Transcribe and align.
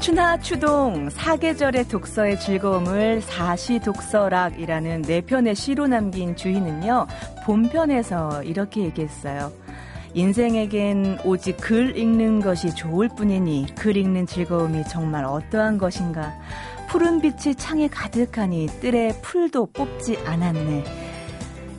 추나 0.00 0.38
추동 0.38 1.10
사계절의 1.10 1.88
독서의 1.88 2.40
즐거움을 2.40 3.20
사시 3.20 3.78
독서락이라는 3.80 5.02
네 5.02 5.20
편의 5.20 5.54
시로 5.54 5.86
남긴 5.86 6.34
주희는요 6.34 7.06
본편에서 7.44 8.42
이렇게 8.44 8.80
얘기했어요. 8.80 9.52
인생에겐 10.14 11.18
오직 11.22 11.58
글 11.58 11.98
읽는 11.98 12.40
것이 12.40 12.74
좋을 12.74 13.08
뿐이니 13.08 13.74
글 13.76 13.98
읽는 13.98 14.26
즐거움이 14.26 14.84
정말 14.88 15.26
어떠한 15.26 15.76
것인가. 15.76 16.32
푸른 16.88 17.20
빛이 17.20 17.54
창에 17.54 17.86
가득하니 17.86 18.68
뜰에 18.80 19.20
풀도 19.20 19.66
뽑지 19.66 20.18
않았네. 20.24 21.09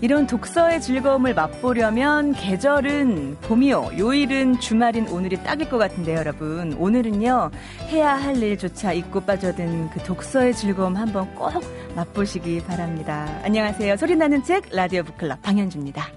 이런 0.01 0.25
독서의 0.25 0.81
즐거움을 0.81 1.35
맛보려면 1.35 2.33
계절은 2.33 3.37
봄이요. 3.41 3.91
요일은 3.99 4.59
주말인 4.59 5.07
오늘이 5.07 5.37
딱일 5.43 5.69
것 5.69 5.77
같은데요, 5.77 6.17
여러분. 6.17 6.73
오늘은요, 6.73 7.51
해야 7.89 8.15
할 8.15 8.41
일조차 8.41 8.93
잊고 8.93 9.21
빠져든 9.21 9.91
그 9.91 9.99
독서의 9.99 10.55
즐거움 10.55 10.95
한번 10.97 11.33
꼭 11.35 11.63
맛보시기 11.95 12.63
바랍니다. 12.63 13.27
안녕하세요. 13.43 13.95
소리나는 13.95 14.43
책 14.43 14.69
라디오 14.71 15.03
북클럽 15.03 15.39
방현주입니다. 15.43 16.07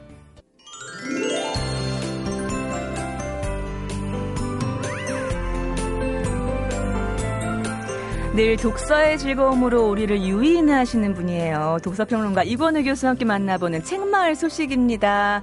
늘 8.35 8.57
독서의 8.57 9.17
즐거움으로 9.19 9.89
우리를 9.89 10.21
유인하시는 10.21 11.15
분이에요. 11.15 11.79
독서평론가 11.85 12.43
이권우 12.43 12.83
교수와 12.83 13.11
함께 13.11 13.25
만나보는 13.25 13.85
책마을 13.85 14.35
소식입니다. 14.35 15.43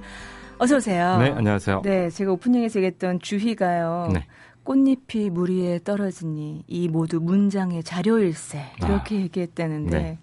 어서 0.58 0.76
오세요. 0.76 1.16
네, 1.16 1.30
안녕하세요. 1.30 1.80
네, 1.82 2.10
제가 2.10 2.32
오프닝에서 2.32 2.80
얘기했던 2.80 3.20
주희가요. 3.20 4.10
네. 4.12 4.26
꽃잎이 4.64 5.30
물 5.30 5.50
위에 5.50 5.80
떨어지니 5.82 6.64
이 6.66 6.88
모두 6.88 7.18
문장의 7.18 7.82
자료일세 7.82 8.62
이렇게 8.82 9.16
아, 9.16 9.20
얘기했다는데 9.20 9.98
네. 9.98 10.18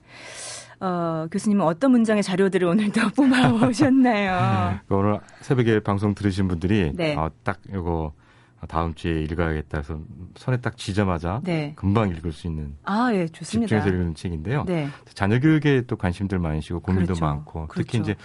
어, 0.80 1.26
교수님은 1.31 1.66
어떤 1.66 1.89
문장의 1.89 2.22
자료들을 2.22 2.67
오늘도 2.67 3.02
뽑아오셨나요? 3.16 4.80
오늘 4.89 5.20
새벽에 5.42 5.80
방송 5.80 6.14
들으신 6.14 6.48
분들이 6.48 6.92
네. 6.94 7.16
어, 7.16 7.31
딱 7.44 7.58
이거 7.67 8.14
다음 8.67 8.93
주에 8.93 9.23
읽어야겠다 9.23 9.77
해서 9.77 9.99
손에 10.35 10.57
딱 10.57 10.77
쥐자마자 10.77 11.41
네. 11.43 11.73
금방 11.75 12.09
읽을 12.09 12.31
수 12.31 12.47
있는 12.47 12.75
아, 12.83 13.09
예, 13.13 13.27
좋습니다. 13.27 13.67
집중해서 13.67 13.89
읽는 13.89 14.15
책인데요. 14.15 14.65
네. 14.65 14.88
자녀 15.13 15.39
교육에 15.39 15.83
또 15.88 15.95
관심들 15.95 16.39
많으시고 16.39 16.81
고민도 16.81 17.13
그렇죠. 17.13 17.25
많고 17.25 17.67
그렇죠. 17.67 17.83
특히 17.83 17.99
이제 17.99 18.15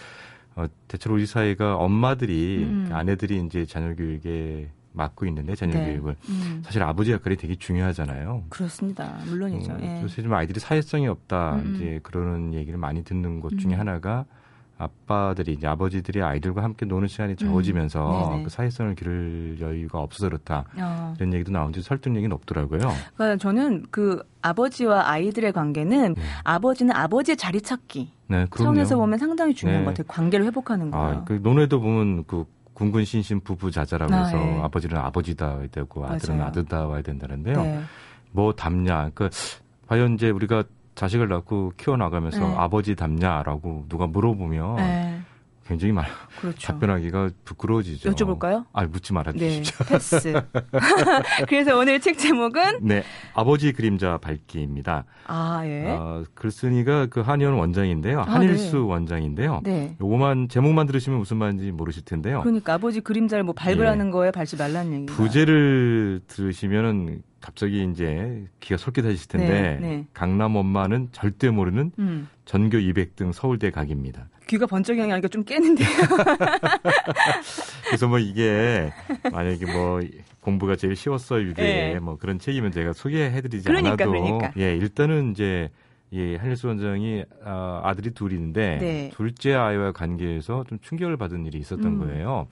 어, 0.56 0.66
대체로 0.88 1.14
우리 1.14 1.26
사회가 1.26 1.76
엄마들이 1.76 2.64
음. 2.64 2.88
아내들이 2.92 3.42
이제 3.44 3.64
자녀 3.66 3.94
교육에 3.94 4.70
맡고 4.92 5.26
있는데 5.26 5.54
자녀 5.54 5.74
네. 5.74 5.86
교육을 5.86 6.16
음. 6.28 6.62
사실 6.64 6.82
아버지 6.82 7.12
역할이 7.12 7.36
되게 7.36 7.56
중요하잖아요. 7.56 8.44
그렇습니다. 8.48 9.18
물론이죠. 9.26 9.72
음, 9.72 9.80
예. 9.82 10.02
요새 10.02 10.22
좀 10.22 10.32
아이들이 10.32 10.60
사회성이 10.60 11.08
없다 11.08 11.56
음. 11.56 11.74
이제 11.74 12.00
그러는 12.02 12.54
얘기를 12.54 12.78
많이 12.78 13.02
듣는 13.02 13.40
것 13.40 13.58
중에 13.58 13.74
음. 13.74 13.80
하나가 13.80 14.24
아빠들이 14.76 15.52
이제 15.52 15.66
아버지들이 15.66 16.20
아이들과 16.22 16.62
함께 16.62 16.84
노는 16.84 17.06
시간이 17.06 17.36
적어지면서 17.36 18.34
음. 18.34 18.42
그 18.42 18.50
사회성을 18.50 18.94
기를 18.96 19.56
여유가 19.60 20.00
없어서 20.00 20.28
그렇다 20.28 20.64
어. 20.76 21.14
이런 21.16 21.32
얘기도 21.32 21.52
나오는데 21.52 21.80
설득력이 21.80 22.26
높더라고요. 22.28 22.80
그러니까 23.16 23.36
저는 23.36 23.86
그 23.90 24.22
아버지와 24.42 25.08
아이들의 25.08 25.52
관계는 25.52 26.14
네. 26.14 26.22
아버지는 26.42 26.94
아버지의 26.94 27.36
자리 27.36 27.60
찾기 27.60 28.10
네, 28.26 28.46
차원에서 28.54 28.96
보면 28.96 29.18
상당히 29.18 29.54
중요한 29.54 29.82
네. 29.82 29.84
것 29.84 29.90
같아요. 29.92 30.06
관계를 30.08 30.46
회복하는 30.46 30.92
아, 30.92 30.98
거예요. 30.98 31.18
아, 31.18 31.24
그 31.24 31.40
논에도 31.42 31.80
보면 31.80 32.24
그 32.26 32.44
군군 32.72 33.04
신신 33.04 33.40
부부 33.40 33.70
자자라고 33.70 34.12
아, 34.12 34.24
해서 34.24 34.36
네. 34.36 34.60
아버지는 34.60 34.96
아버지다 34.96 35.54
와야 35.54 35.66
되고 35.68 36.04
아들은. 36.04 36.40
아들다 36.40 36.86
와야 36.86 37.00
된다는데요. 37.02 37.62
네. 37.62 37.80
뭐 38.32 38.52
담냐 38.52 39.10
그 39.14 39.30
과연 39.86 40.14
이제 40.14 40.30
우리가 40.30 40.64
자식을 40.94 41.28
낳고 41.28 41.72
키워나가면서 41.76 42.40
네. 42.40 42.54
아버지 42.56 42.94
닮냐라고 42.94 43.86
누가 43.88 44.06
물어보면 44.06 44.76
네. 44.76 45.20
굉장히 45.66 45.92
말 45.92 46.06
그렇죠. 46.40 46.58
답변하기가 46.66 47.30
부끄러워지죠. 47.44 48.10
여쭤볼까요? 48.10 48.66
아, 48.72 48.84
묻지 48.84 49.14
말아 49.14 49.32
주십시오. 49.32 49.78
네, 49.78 49.88
패스. 49.88 50.32
그래서 51.48 51.78
오늘 51.78 52.00
책 52.00 52.18
제목은 52.18 52.80
네, 52.82 53.02
아버지 53.32 53.72
그림자 53.72 54.18
밝기입니다. 54.18 55.04
아, 55.26 55.62
예. 55.64 55.86
어, 55.88 56.24
글쓴이가 56.34 57.06
그 57.06 57.20
한의원 57.20 57.54
원장인데요. 57.54 58.20
아, 58.20 58.24
한일수 58.24 58.76
네. 58.76 58.82
원장인데요. 58.82 59.60
네. 59.64 59.96
요거만 60.00 60.48
제목만 60.48 60.86
들으시면 60.86 61.18
무슨 61.18 61.38
말인지 61.38 61.72
모르실 61.72 62.04
텐데요. 62.04 62.42
그러니까 62.42 62.74
아버지 62.74 63.00
그림자를 63.00 63.44
뭐 63.44 63.54
밟으라는 63.54 64.08
예. 64.08 64.10
거에 64.10 64.30
밟지 64.32 64.56
말라는 64.56 64.92
얘기. 64.92 65.06
부제를 65.06 66.20
들으시면은 66.26 67.22
갑자기 67.44 67.86
이제 67.92 68.46
기가 68.58 68.78
솔깃하실 68.78 69.28
텐데 69.28 69.78
네, 69.78 69.78
네. 69.78 70.06
강남 70.14 70.56
엄마는 70.56 71.08
절대 71.12 71.50
모르는 71.50 71.92
음. 71.98 72.26
전교 72.46 72.78
200등 72.78 73.34
서울대 73.34 73.70
각입니다. 73.70 74.30
귀가 74.46 74.64
번쩍이 74.64 74.98
하니까 74.98 75.28
좀 75.28 75.44
깨는데요. 75.44 75.86
그래서 77.86 78.08
뭐 78.08 78.18
이게 78.18 78.90
만약에 79.30 79.70
뭐 79.70 80.00
공부가 80.40 80.74
제일 80.74 80.96
쉬웠어 80.96 81.42
유대 81.42 81.62
네. 81.62 82.00
뭐 82.00 82.16
그런 82.16 82.38
책이면 82.38 82.72
제가 82.72 82.94
소개해드리지 82.94 83.66
그러니까, 83.66 84.04
않아도 84.04 84.10
그러니까. 84.10 84.52
예 84.56 84.74
일단은 84.74 85.32
이제 85.32 85.68
예, 86.14 86.36
한일수 86.36 86.68
원장이 86.68 87.24
아, 87.44 87.82
아들이 87.84 88.12
둘인데 88.12 88.78
네. 88.80 89.10
둘째 89.14 89.52
아이와 89.52 89.92
관계에서 89.92 90.64
좀 90.66 90.78
충격을 90.80 91.18
받은 91.18 91.44
일이 91.44 91.58
있었던 91.58 91.84
음. 91.84 91.98
거예요. 91.98 92.48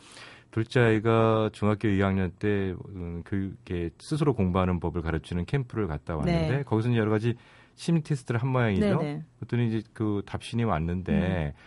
둘째 0.53 0.81
아이가 0.81 1.49
중학교 1.53 1.89
2학년 1.89 2.31
때 2.39 2.75
음, 2.91 3.23
교육에 3.25 3.91
스스로 3.99 4.35
공부하는 4.35 4.81
법을 4.81 5.01
가르치는 5.01 5.47
캠프를 5.47 5.89
갔다 5.89 6.15
왔는데 6.15 6.57
네. 6.59 6.63
거기서 6.63 6.95
여러 6.95 7.11
가지 7.11 7.35
심리 7.75 8.03
테스트를 8.03 8.41
한 8.41 8.51
모양이죠. 8.51 8.81
네네. 8.81 9.03
네. 9.03 9.25
그랬더니 9.39 9.69
이제 9.69 9.83
그 9.95 10.23
답신이 10.27 10.63
왔는데 10.65 11.55
음. 11.57 11.63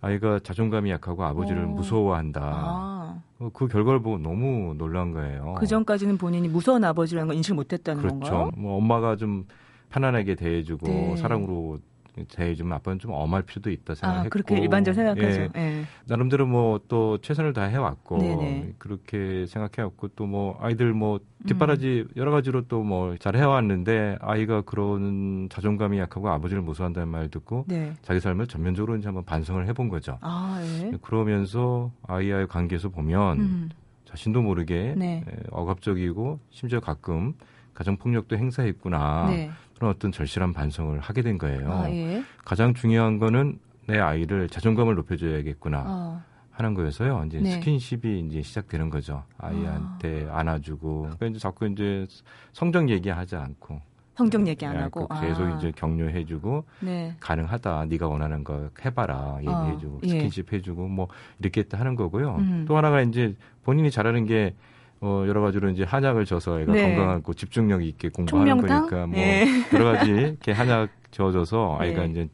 아이가 0.00 0.38
자존감이 0.38 0.88
약하고 0.88 1.24
아버지를 1.24 1.64
오. 1.64 1.70
무서워한다. 1.70 2.40
아. 2.40 3.22
어, 3.40 3.50
그 3.52 3.66
결과를 3.66 4.00
보고 4.00 4.18
너무 4.18 4.72
놀란 4.78 5.10
거예요. 5.12 5.56
그 5.58 5.66
전까지는 5.66 6.16
본인이 6.16 6.46
무서운 6.46 6.84
아버지라는 6.84 7.26
걸 7.26 7.36
인식을 7.36 7.56
못했다는 7.56 8.00
그렇죠. 8.02 8.20
건가요? 8.20 8.44
그렇죠. 8.44 8.60
뭐 8.60 8.76
엄마가 8.76 9.16
좀 9.16 9.46
편안하게 9.90 10.36
대해주고 10.36 10.86
네. 10.86 11.16
사랑으로 11.16 11.78
대해주면 12.26 12.72
아빠는 12.74 12.98
좀 12.98 13.12
엄할 13.12 13.42
필요도 13.42 13.70
있다 13.70 13.94
생각했고 13.94 14.26
아, 14.26 14.28
그렇게 14.30 14.58
일반적으로 14.58 14.94
생각하죠. 14.94 15.40
예. 15.42 15.50
예. 15.56 15.84
나름대로 16.06 16.46
뭐 16.46 16.80
또 16.88 17.18
최선을 17.18 17.52
다해 17.52 17.76
왔고. 17.76 18.18
그렇게 18.78 19.46
생각해 19.46 19.82
왔고 19.84 20.08
또 20.08 20.26
뭐 20.26 20.58
아이들 20.60 20.92
뭐 20.92 21.20
뒷바라지 21.46 22.06
음. 22.08 22.12
여러 22.16 22.30
가지로 22.30 22.62
또 22.68 22.82
뭐 22.82 23.16
잘 23.18 23.36
해 23.36 23.42
왔는데 23.42 24.18
아이가 24.20 24.62
그런 24.62 25.48
자존감이 25.50 25.98
약하고 25.98 26.28
아버지를 26.30 26.62
무서워한다는 26.62 27.08
말 27.08 27.28
듣고 27.28 27.64
네. 27.68 27.94
자기 28.02 28.20
삶을 28.20 28.46
전면적으로 28.46 28.96
이제 28.96 29.06
한번 29.08 29.24
반성을 29.24 29.66
해본 29.66 29.88
거죠. 29.88 30.18
아, 30.20 30.60
예. 30.82 30.92
그러면서 31.02 31.90
아이와의 32.06 32.46
관계에서 32.48 32.88
보면 32.90 33.38
음. 33.40 33.68
자신도 34.06 34.40
모르게 34.42 34.94
네. 34.96 35.22
억압적이고 35.50 36.40
심지어 36.50 36.80
가끔 36.80 37.34
가정 37.74 37.96
폭력도 37.96 38.36
행사했구나. 38.36 39.26
네. 39.28 39.50
그런 39.78 39.92
어떤 39.92 40.10
절실한 40.10 40.52
반성을 40.52 40.98
하게 40.98 41.22
된 41.22 41.38
거예요. 41.38 41.72
아, 41.72 41.90
예. 41.90 42.22
가장 42.44 42.74
중요한 42.74 43.18
거는 43.18 43.60
내 43.86 43.98
아이를 43.98 44.48
자존감을 44.48 44.96
높여줘야겠구나. 44.96 45.84
어. 45.86 46.22
하는 46.50 46.74
거여서요. 46.74 47.22
이제 47.26 47.38
네. 47.38 47.52
스킨십이 47.52 48.26
이제 48.26 48.42
시작되는 48.42 48.90
거죠. 48.90 49.22
아이한테 49.38 50.26
아. 50.28 50.40
안아주고. 50.40 51.02
그러니까 51.02 51.26
이제 51.26 51.38
자꾸 51.38 51.68
이제 51.68 52.04
성적 52.52 52.88
얘기하지 52.88 53.36
않고. 53.36 53.80
성적 54.16 54.44
얘기 54.48 54.66
안 54.66 54.74
네, 54.74 54.82
하고 54.82 55.06
그 55.06 55.20
계속 55.20 55.44
아. 55.44 55.56
이제 55.56 55.70
격려해주고 55.76 56.64
네. 56.80 57.14
가능하다 57.20 57.84
네가 57.84 58.08
원하는 58.08 58.42
거 58.42 58.68
해봐라 58.84 59.36
얘기해주고 59.38 59.96
어, 59.98 60.00
예. 60.02 60.08
스킨십 60.08 60.52
해주고 60.52 60.88
뭐 60.88 61.06
이렇게 61.38 61.64
하는 61.70 61.94
거고요. 61.94 62.34
음. 62.38 62.64
또 62.66 62.76
하나가 62.76 63.00
이제 63.02 63.36
본인이 63.62 63.92
잘하는 63.92 64.26
게 64.26 64.56
어, 65.00 65.24
여러 65.26 65.40
가지로 65.40 65.70
이제 65.70 65.84
한약을 65.84 66.24
져서 66.24 66.60
애가 66.60 66.72
네. 66.72 66.82
건강하고 66.82 67.34
집중력 67.34 67.84
있게 67.84 68.08
공부하는 68.08 68.56
총명탕? 68.58 68.80
거니까 68.88 69.06
뭐 69.06 69.16
네. 69.16 69.46
여러 69.72 69.84
가지 69.92 70.10
이렇게 70.10 70.52
한약 70.52 70.90
저어줘서 71.10 71.76
아이가 71.80 72.02
네. 72.02 72.10
이제 72.10 72.28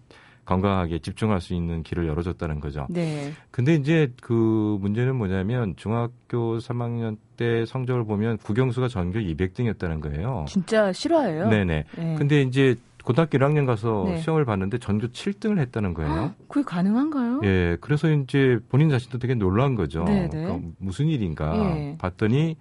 건강하게 0.44 0.98
집중할 0.98 1.40
수 1.40 1.54
있는 1.54 1.82
길을 1.82 2.06
열어줬다는 2.06 2.60
거죠. 2.60 2.86
네. 2.90 3.32
근데 3.50 3.74
이제 3.74 4.12
그 4.20 4.76
문제는 4.80 5.16
뭐냐면 5.16 5.74
중학교 5.76 6.58
3학년 6.58 7.16
때 7.36 7.64
성적을 7.66 8.04
보면 8.04 8.38
국영수가 8.38 8.88
전교 8.88 9.20
200등이었다는 9.20 10.00
거예요. 10.00 10.44
진짜 10.48 10.92
실화예요? 10.92 11.48
네네. 11.48 11.84
네. 11.96 12.14
근데 12.18 12.42
이제 12.42 12.76
고등학교 13.04 13.38
1학년 13.38 13.66
가서 13.66 14.04
네. 14.06 14.18
시험을 14.18 14.44
봤는데 14.44 14.78
전교 14.78 15.08
7등을 15.08 15.58
했다는 15.58 15.94
거예요. 15.94 16.10
아, 16.10 16.34
그게 16.48 16.64
가능한가요? 16.64 17.40
예, 17.44 17.76
그래서 17.80 18.10
이제 18.10 18.58
본인 18.70 18.88
자신도 18.88 19.18
되게 19.18 19.34
놀란 19.34 19.74
거죠. 19.74 20.04
네, 20.04 20.22
네. 20.22 20.28
그러니까 20.28 20.68
무슨 20.78 21.08
일인가 21.08 21.54
예. 21.54 21.96
봤더니 21.98 22.56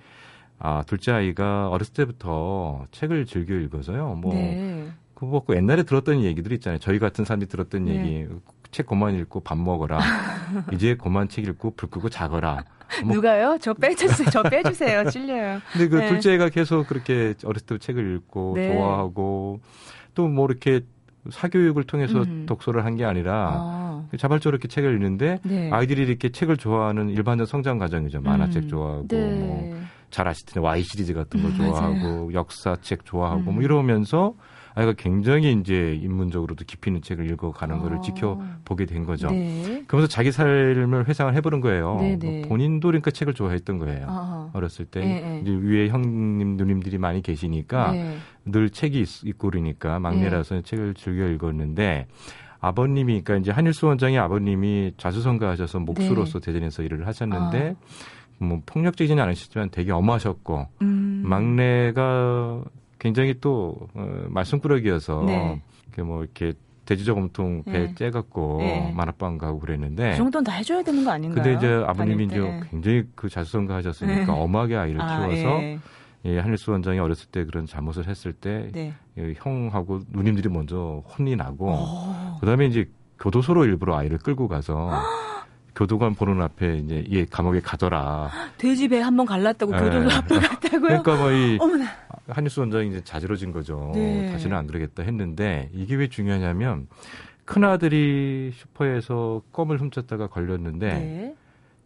아 0.60 0.84
둘째 0.86 1.14
아이가 1.14 1.70
어렸을 1.70 1.94
때부터 1.94 2.86
책을 2.92 3.26
즐겨 3.26 3.56
읽어서요. 3.56 4.16
뭐 4.16 4.34
네. 4.34 4.90
그거 5.14 5.40
고 5.40 5.56
옛날에 5.56 5.84
들었던 5.84 6.22
얘기들 6.24 6.52
있잖아요. 6.54 6.80
저희 6.80 7.00
같은 7.00 7.24
사람이 7.24 7.48
들었던 7.48 7.86
네. 7.86 7.96
얘기. 7.96 8.28
책 8.72 8.88
그만 8.88 9.16
읽고 9.16 9.42
밥 9.42 9.58
먹어라. 9.58 10.00
이제 10.74 10.96
그만 10.96 11.30
책 11.30 11.48
읽고 11.48 11.76
불 11.76 11.90
끄고 11.90 12.10
자거라. 12.10 12.66
뭐. 13.06 13.16
누가요? 13.16 13.58
저 13.62 13.74
빼주세요. 13.74 14.30
저 14.30 14.44
빼주세요. 14.44 15.10
찔려요. 15.10 15.62
근데 15.72 15.88
그 15.88 15.96
네. 15.96 16.10
둘째가 16.10 16.50
계속 16.50 16.88
그렇게 16.88 17.36
어렸을 17.46 17.66
때 17.68 17.78
책을 17.78 18.16
읽고 18.16 18.54
네. 18.56 18.74
좋아하고 18.74 19.62
또 20.16 20.28
뭐 20.28 20.46
이렇게 20.50 20.82
사교육을 21.30 21.86
통해서 21.86 22.22
음. 22.24 22.46
독서를 22.46 22.84
한 22.86 22.96
게 22.98 23.06
아니라 23.06 23.52
아. 23.56 24.08
자발적으로 24.18 24.56
이렇게 24.56 24.68
책을 24.68 24.94
읽는데 24.96 25.40
네. 25.44 25.70
아이들이 25.72 26.04
이렇게 26.04 26.30
책을 26.30 26.58
좋아하는 26.58 27.10
일반적 27.10 27.48
성장 27.48 27.78
과정이죠. 27.78 28.22
만화책 28.22 28.64
음. 28.64 28.68
좋아하고 28.68 29.08
네. 29.08 29.74
뭐잘 30.10 30.28
텐데 30.46 30.60
Y 30.60 30.82
시리즈 30.84 31.14
같은 31.14 31.42
거 31.42 31.48
음, 31.48 31.56
좋아하고 31.56 32.34
역사책 32.34 33.06
좋아하고 33.06 33.42
뭐 33.44 33.54
음. 33.56 33.62
이러면서 33.62 34.34
아이가 34.76 34.94
굉장히 34.94 35.54
이제 35.54 35.94
인문적으로도 36.02 36.66
깊이 36.66 36.90
있는 36.90 37.02
책을 37.02 37.30
읽어가는 37.32 37.80
거를 37.80 37.98
아. 37.98 38.02
지켜보게 38.02 38.86
된 38.86 39.06
거죠. 39.06 39.30
네. 39.30 39.84
그러면서 39.88 40.08
자기 40.08 40.32
삶을 40.32 41.08
회상을 41.08 41.34
해보는 41.36 41.62
거예요. 41.62 41.98
네, 42.00 42.18
네. 42.18 42.40
뭐 42.40 42.50
본인도 42.50 42.88
그러니까 42.88 43.12
책을 43.12 43.34
좋아했던 43.34 43.78
거예요. 43.78 44.06
아 44.10 44.50
어렸을 44.54 44.86
때 44.86 45.02
네, 45.02 45.22
네. 45.22 45.40
이제 45.42 45.52
위에 45.52 45.90
형님 45.90 46.58
누님들이 46.58 46.98
많이 46.98 47.22
계시니까 47.22 47.92
네. 47.92 48.18
늘 48.46 48.70
책이 48.70 49.02
있, 49.02 49.24
있고 49.26 49.50
그러니까 49.52 50.00
막내라서 50.00 50.62
책을 50.62 50.96
즐겨 50.96 51.28
읽었는데 51.28 52.08
아버님이 52.60 53.22
그러니까 53.22 53.38
이제 53.38 53.52
한일수 53.52 53.88
원장의 53.88 54.18
아버님이 54.18 54.94
자수성가하셔서 54.98 55.80
목수로서 55.80 56.40
대전에서 56.40 56.82
일을 56.84 57.06
하셨는데 57.06 57.76
아. 57.78 58.44
뭐 58.44 58.62
폭력적이지는 58.66 59.22
않으시지만 59.22 59.70
되게 59.70 59.92
엄하셨고 59.92 60.68
음. 60.82 61.24
막내가 61.26 62.64
굉장히 63.04 63.36
또 63.42 63.76
어, 63.94 64.26
말썽꾸러기여서 64.30 65.24
네. 65.26 65.62
이렇게 65.88 66.02
뭐 66.04 66.24
이렇게 66.24 66.54
돼지저 66.86 67.14
곰통 67.14 67.64
배 67.64 67.72
네. 67.72 67.96
째갖고 67.96 68.58
네. 68.60 68.94
만화방 68.96 69.38
가고 69.38 69.60
그랬는데 69.60 70.12
그 70.12 70.18
정도는 70.18 70.46
다 70.46 70.54
해줘야 70.54 70.82
되는 70.82 71.04
거 71.04 71.12
아닌가요? 71.12 71.44
근데 71.44 71.58
이제 71.58 71.84
아버님이 71.86 72.26
이제 72.26 72.62
굉장히 72.72 73.04
그 73.14 73.28
자수성가하셨으니까 73.28 74.26
네. 74.26 74.32
엄하게 74.32 74.78
아이를 74.78 75.02
아, 75.02 75.20
키워서 75.20 75.62
예. 75.64 75.80
예, 76.26 76.40
한일수 76.40 76.72
원장이 76.72 77.00
어렸을 77.00 77.28
때 77.30 77.44
그런 77.44 77.66
잘못을 77.66 78.08
했을 78.08 78.32
때 78.32 78.70
네. 78.72 78.94
예, 79.18 79.34
형하고 79.36 80.00
누님들이 80.10 80.48
먼저 80.48 81.04
혼이 81.18 81.36
나고 81.36 81.72
오. 81.72 82.40
그다음에 82.40 82.68
이제 82.68 82.90
교도소로 83.20 83.66
일부러 83.66 83.98
아이를 83.98 84.18
끌고 84.18 84.48
가서 84.48 84.92
교도관 85.76 86.14
보는 86.16 86.42
앞에 86.42 86.78
이제 86.78 87.06
얘 87.12 87.26
감옥에 87.26 87.60
가더라. 87.60 88.30
돼지 88.58 88.88
배 88.88 89.02
한 89.02 89.16
번 89.18 89.26
갈랐다고 89.26 89.72
네. 89.72 89.80
교도소 89.80 90.16
앞에 90.18 90.40
갔다고요? 90.40 91.02
그러니까 91.04 91.16
뭐이 91.16 91.58
한일수 92.30 92.62
원장이 92.62 92.90
이제 92.90 93.02
자지러진 93.04 93.52
거죠. 93.52 93.92
네. 93.94 94.32
다시는 94.32 94.56
안 94.56 94.68
그러겠다 94.68 95.04
했는데 95.04 95.70
이게 95.74 95.96
왜 95.96 96.08
중요하냐면 96.08 96.88
큰 97.46 97.64
아들이 97.64 98.52
슈퍼에서 98.56 99.42
껌을 99.52 99.82
훔쳤다가 99.82 100.28
걸렸는데 100.28 100.88
네. 100.94 101.36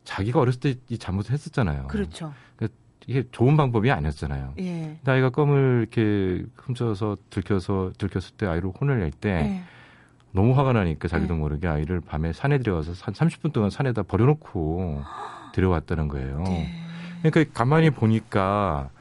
자기가 0.03 0.39
어렸을 0.39 0.59
때 0.59 0.75
이 0.89 0.97
잘못을 0.97 1.33
했었잖아요. 1.33 1.87
그렇죠. 1.87 2.33
그러니까 2.55 2.77
이게 3.07 3.23
좋은 3.31 3.55
방법이 3.57 3.89
아니었잖아요. 3.89 4.53
예. 4.59 4.97
아이가 5.05 5.29
껌을 5.29 5.87
이렇게 5.91 6.45
훔쳐서 6.57 7.17
들켜서 7.29 7.91
들켰을 7.97 8.35
때 8.37 8.45
아이를 8.45 8.69
혼을 8.79 8.99
낼때 8.99 9.29
예. 9.29 9.63
너무 10.37 10.55
화가 10.55 10.71
나니까 10.71 11.07
자기도 11.07 11.33
네. 11.33 11.39
모르게 11.39 11.67
아이를 11.67 11.99
밤에 11.99 12.31
산에 12.31 12.59
들어가서 12.59 12.93
한 13.01 13.13
30분 13.15 13.53
동안 13.53 13.71
산에다 13.71 14.03
버려놓고 14.03 15.01
데려왔다는 15.55 16.07
거예요. 16.09 16.43
네. 16.43 16.69
그러니까 17.23 17.51
가만히 17.55 17.89
보니까 17.89 18.91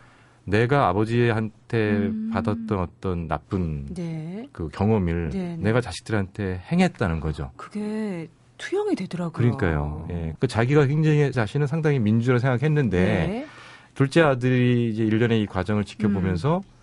내가 0.45 0.89
아버지한테 0.89 1.91
음. 1.91 2.31
받았던 2.33 2.79
어떤 2.79 3.29
나쁜 3.29 3.85
네. 3.93 4.49
그 4.53 4.71
경험을 4.71 5.29
네, 5.29 5.39
네. 5.39 5.57
내가 5.59 5.83
자식들한테 5.83 6.63
행했다는 6.73 7.21
거죠. 7.21 7.51
그게 7.57 8.29
투영이 8.57 8.95
되더라고요. 8.95 9.33
그러니까요. 9.33 10.07
예. 10.09 10.35
그 10.39 10.47
자기가 10.47 10.87
굉장히 10.87 11.31
자신은 11.33 11.67
상당히 11.67 11.99
민주라 11.99 12.39
생각했는데 12.39 12.99
네. 12.99 13.47
둘째 13.93 14.23
아들이 14.23 14.91
이제 14.91 15.05
일련의 15.05 15.43
이 15.43 15.47
과정을 15.47 15.85
지켜보면서 15.85 16.59
음. 16.59 16.76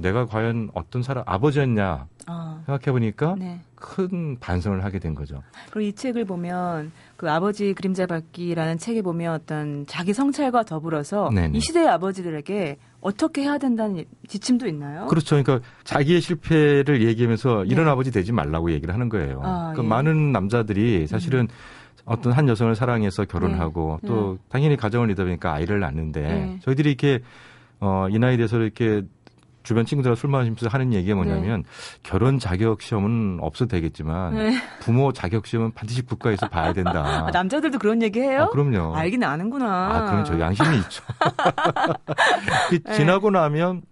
내가 0.00 0.26
과연 0.26 0.70
어떤 0.74 1.02
사람 1.02 1.24
아버지였냐 1.26 2.06
어. 2.28 2.62
생각해 2.66 2.92
보니까 2.92 3.34
네. 3.38 3.60
큰 3.74 4.38
반성을 4.38 4.82
하게 4.84 4.98
된 4.98 5.14
거죠. 5.14 5.42
그리고 5.70 5.80
이 5.80 5.92
책을 5.92 6.24
보면 6.24 6.92
그 7.16 7.30
아버지 7.30 7.72
그림자 7.72 8.06
밟기라는 8.06 8.78
책에 8.78 9.02
보면 9.02 9.32
어떤 9.32 9.86
자기 9.86 10.12
성찰과 10.12 10.64
더불어서 10.64 11.30
네네. 11.34 11.56
이 11.56 11.60
시대의 11.60 11.88
아버지들에게 11.88 12.78
어떻게 13.00 13.42
해야 13.42 13.58
된다는 13.58 14.04
지침도 14.28 14.66
있나요? 14.66 15.06
그렇죠. 15.06 15.42
그러니까 15.42 15.66
자기의 15.84 16.20
실패를 16.20 17.02
얘기하면서 17.02 17.64
이런 17.64 17.86
네. 17.86 17.90
아버지 17.90 18.10
되지 18.10 18.32
말라고 18.32 18.70
얘기를 18.72 18.92
하는 18.92 19.08
거예요. 19.08 19.40
아, 19.42 19.72
그러니까 19.72 19.84
예. 19.84 19.88
많은 19.88 20.32
남자들이 20.32 21.06
사실은 21.06 21.40
음. 21.40 21.48
어떤 22.04 22.32
한 22.32 22.48
여성을 22.48 22.74
사랑해서 22.74 23.24
결혼하고 23.24 24.00
네. 24.02 24.08
또 24.08 24.32
네. 24.32 24.44
당연히 24.48 24.76
가정을 24.76 25.10
이다 25.10 25.24
보니까 25.24 25.54
아이를 25.54 25.80
낳는데 25.80 26.20
네. 26.20 26.58
저희들이 26.62 26.90
이렇게 26.90 27.20
어, 27.80 28.08
이 28.10 28.18
나이 28.18 28.36
돼서 28.36 28.58
이렇게 28.58 29.02
주변 29.62 29.84
친구들하고 29.84 30.16
술 30.16 30.30
마시면서 30.30 30.68
하는 30.68 30.92
얘기가 30.92 31.14
뭐냐면 31.14 31.62
네. 31.62 31.68
결혼 32.02 32.38
자격 32.38 32.82
시험은 32.82 33.38
없어도 33.40 33.68
되겠지만 33.68 34.34
네. 34.34 34.56
부모 34.80 35.12
자격 35.12 35.46
시험은 35.46 35.72
반드시 35.72 36.02
국가에서 36.02 36.48
봐야 36.48 36.72
된다. 36.72 37.26
아, 37.26 37.30
남자들도 37.30 37.78
그런 37.78 38.02
얘기 38.02 38.20
해요? 38.20 38.44
아, 38.44 38.48
그럼요. 38.48 38.94
알긴 38.94 39.22
아는구나. 39.22 39.66
아, 39.66 40.10
그럼 40.10 40.24
저 40.24 40.38
양심이 40.38 40.76
있죠. 40.78 41.02
네. 42.84 42.94
지나고 42.94 43.30
나면 43.30 43.82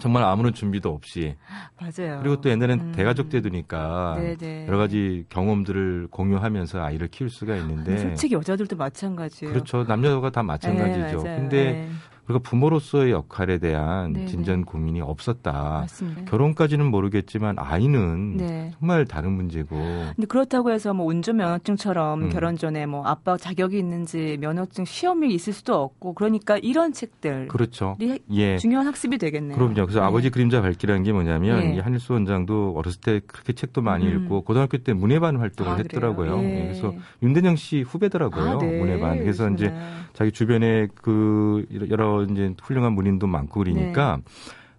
정말 0.00 0.24
아무런 0.24 0.54
준비도 0.54 0.88
없이. 0.88 1.36
맞아요. 1.78 2.20
그리고 2.22 2.40
또 2.40 2.48
옛날엔 2.48 2.80
음. 2.80 2.92
대가족 2.92 3.28
때도니까 3.28 4.16
네네. 4.18 4.66
여러 4.66 4.78
가지 4.78 5.24
경험들을 5.28 6.08
공유하면서 6.10 6.82
아이를 6.82 7.08
키울 7.08 7.28
수가 7.28 7.56
있는데. 7.56 7.98
솔직히 7.98 8.34
여자들도 8.34 8.76
마찬가지예요. 8.76 9.52
그렇죠. 9.52 9.84
남녀가 9.84 10.30
다 10.30 10.42
마찬가지죠. 10.42 11.22
네, 11.22 11.36
근데 11.36 11.64
네. 11.72 11.90
그리고 12.32 12.42
부모로서의 12.44 13.12
역할에 13.12 13.58
대한 13.58 14.14
네네. 14.14 14.26
진전 14.26 14.64
고민이 14.64 15.02
없었다. 15.02 15.52
맞습니다. 15.52 16.24
결혼까지는 16.24 16.86
모르겠지만 16.86 17.56
아이는 17.58 18.36
네. 18.38 18.70
정말 18.78 19.04
다른 19.04 19.32
문제고. 19.32 19.76
근데 19.76 20.26
그렇다고 20.26 20.70
해서 20.70 20.94
뭐 20.94 21.06
운전면허증처럼 21.06 22.22
음. 22.22 22.28
결혼 22.30 22.56
전에 22.56 22.86
뭐 22.86 23.04
아빠 23.04 23.36
자격이 23.36 23.78
있는지 23.78 24.38
면허증 24.40 24.86
시험이 24.86 25.34
있을 25.34 25.52
수도 25.52 25.74
없고 25.74 26.14
그러니까 26.14 26.56
이런 26.56 26.92
책들 26.92 27.48
그렇죠. 27.48 27.96
예. 28.30 28.56
중요한 28.56 28.86
학습이 28.86 29.18
되겠네요. 29.18 29.56
그럼요. 29.58 29.86
그래서 29.86 30.00
네. 30.00 30.06
아버지 30.06 30.30
그림자 30.30 30.62
밝기라는 30.62 31.02
게 31.02 31.12
뭐냐면 31.12 31.60
네. 31.60 31.74
이 31.76 31.78
한일수 31.80 32.14
원장도 32.14 32.74
어렸을 32.76 33.00
때 33.00 33.20
그렇게 33.26 33.52
책도 33.52 33.82
많이 33.82 34.06
음. 34.06 34.24
읽고 34.24 34.42
고등학교 34.42 34.78
때 34.78 34.94
문예반 34.94 35.36
활동을 35.36 35.72
아, 35.72 35.76
했더라고요. 35.76 36.38
예. 36.42 36.62
그래서 36.62 36.94
윤대영 37.22 37.56
씨 37.56 37.82
후배더라고요. 37.82 38.50
아, 38.50 38.58
네. 38.58 38.78
문예반. 38.78 39.18
그래서 39.18 39.44
그렇구나. 39.44 39.54
이제 39.54 39.74
자기 40.14 40.32
주변에 40.32 40.88
그 40.94 41.66
여러 41.90 42.21
이제 42.24 42.54
훌륭한 42.62 42.92
문인도 42.92 43.26
많고 43.26 43.60
그러니까 43.60 44.16
네. 44.16 44.22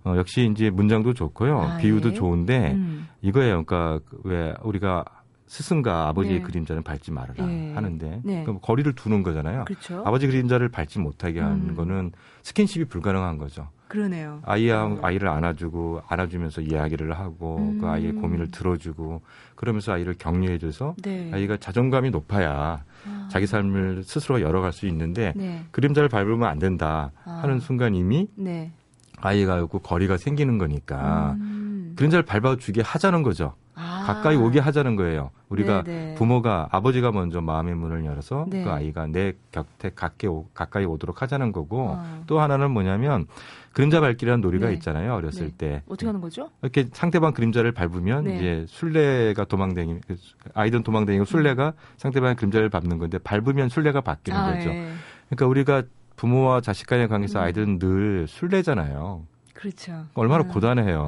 어, 0.10 0.18
역시 0.18 0.50
이제 0.52 0.70
문장도 0.70 1.14
좋고요. 1.14 1.60
아, 1.60 1.78
비유도 1.78 2.10
예. 2.10 2.14
좋은데 2.14 2.74
음. 2.74 3.08
이거예요. 3.22 3.64
그러니까 3.64 4.00
왜 4.24 4.54
우리가 4.64 5.06
스승과 5.48 6.08
아버지의 6.10 6.40
네. 6.40 6.44
그림자는 6.44 6.84
밟지 6.84 7.12
말아라 7.12 7.46
네. 7.46 7.74
하는데 7.74 8.22
네. 8.24 8.44
그럼 8.44 8.60
거리를 8.62 8.92
두는 8.94 9.24
거잖아요. 9.24 9.66
그렇죠. 9.66 10.04
아버지 10.06 10.28
그림자를 10.28 10.70
밟지 10.70 11.00
못하게 11.00 11.42
하는 11.42 11.70
음. 11.70 11.76
거는 11.76 12.12
스킨십이 12.42 12.86
불가능한 12.86 13.38
거죠. 13.38 13.68
그러네요. 13.94 14.40
아이와 14.44 14.98
아이를 15.04 15.28
안아주고 15.28 16.02
안아주면서 16.08 16.62
이야기를 16.62 17.14
하고 17.14 17.58
음. 17.58 17.78
그 17.80 17.88
아이의 17.88 18.14
고민을 18.14 18.50
들어주고 18.50 19.22
그러면서 19.54 19.94
아이를 19.94 20.16
격려해줘서 20.18 20.96
네. 21.04 21.30
아이가 21.32 21.58
자존감이 21.58 22.10
높아야 22.10 22.84
아. 23.06 23.28
자기 23.32 23.46
삶을 23.46 24.04
스스로 24.04 24.42
열어갈 24.42 24.74
수 24.74 24.88
있는데 24.88 25.34
네. 25.36 25.64
그림자를 25.70 26.10
밟으면 26.10 26.50
안 26.50 26.58
된다 26.58 27.12
아. 27.24 27.42
하는 27.44 27.60
순간 27.60 27.94
이미 27.94 28.28
네. 28.34 28.72
아이가 29.18 29.60
있고 29.60 29.78
거리가 29.78 30.18
생기는 30.18 30.58
거니까 30.58 31.34
음. 31.34 31.94
그림자를 31.96 32.26
밟아주게 32.26 32.82
하자는 32.82 33.22
거죠. 33.22 33.54
아. 33.76 34.04
가까이 34.06 34.36
오게 34.36 34.60
하자는 34.60 34.96
거예요. 34.96 35.32
우리가 35.50 35.84
네네. 35.84 36.06
네. 36.06 36.16
부모가 36.16 36.68
아버지가 36.72 37.12
먼저 37.12 37.42
마음의 37.42 37.76
문을 37.76 38.06
열어서 38.06 38.46
네. 38.50 38.64
그 38.64 38.72
아이가 38.72 39.08
내 39.08 39.34
곁에 39.52 39.92
가까이, 39.96 40.28
오, 40.30 40.48
가까이 40.54 40.86
오도록 40.86 41.22
하자는 41.22 41.52
거고 41.52 41.96
아. 41.98 42.22
또 42.28 42.40
하나는 42.40 42.72
뭐냐면 42.72 43.28
그림자 43.74 44.00
밟기라는 44.00 44.42
놀이가 44.42 44.68
네. 44.68 44.74
있잖아요. 44.76 45.14
어렸을 45.16 45.48
네. 45.48 45.58
때. 45.58 45.84
어떻게 45.88 46.06
하는 46.06 46.22
거죠? 46.22 46.50
이렇게 46.62 46.88
상대방 46.94 47.34
그림자를 47.34 47.72
밟으면 47.72 48.26
네. 48.26 48.36
이제 48.38 48.66
술래가 48.70 49.46
도망다니 49.46 50.00
아이든 50.54 50.84
도망다니고 50.84 51.26
술래가 51.26 51.74
상대방의 51.98 52.36
그림자를 52.36 52.70
밟는 52.70 53.00
건데 53.00 53.18
밟으면 53.18 53.70
술래가 53.70 54.02
바뀌는 54.02 54.40
아, 54.40 54.54
거죠. 54.54 54.70
예. 54.70 54.94
그러니까 55.28 55.48
우리가 55.48 55.84
부모와 56.16 56.62
자식 56.62 56.88
간의 56.88 57.08
관계에서 57.08 57.40
음. 57.40 57.44
아이들은 57.44 57.80
늘 57.80 58.28
술래잖아요. 58.28 59.26
그렇죠. 59.64 60.06
얼마나 60.14 60.44
음. 60.44 60.50
고단해요. 60.50 61.08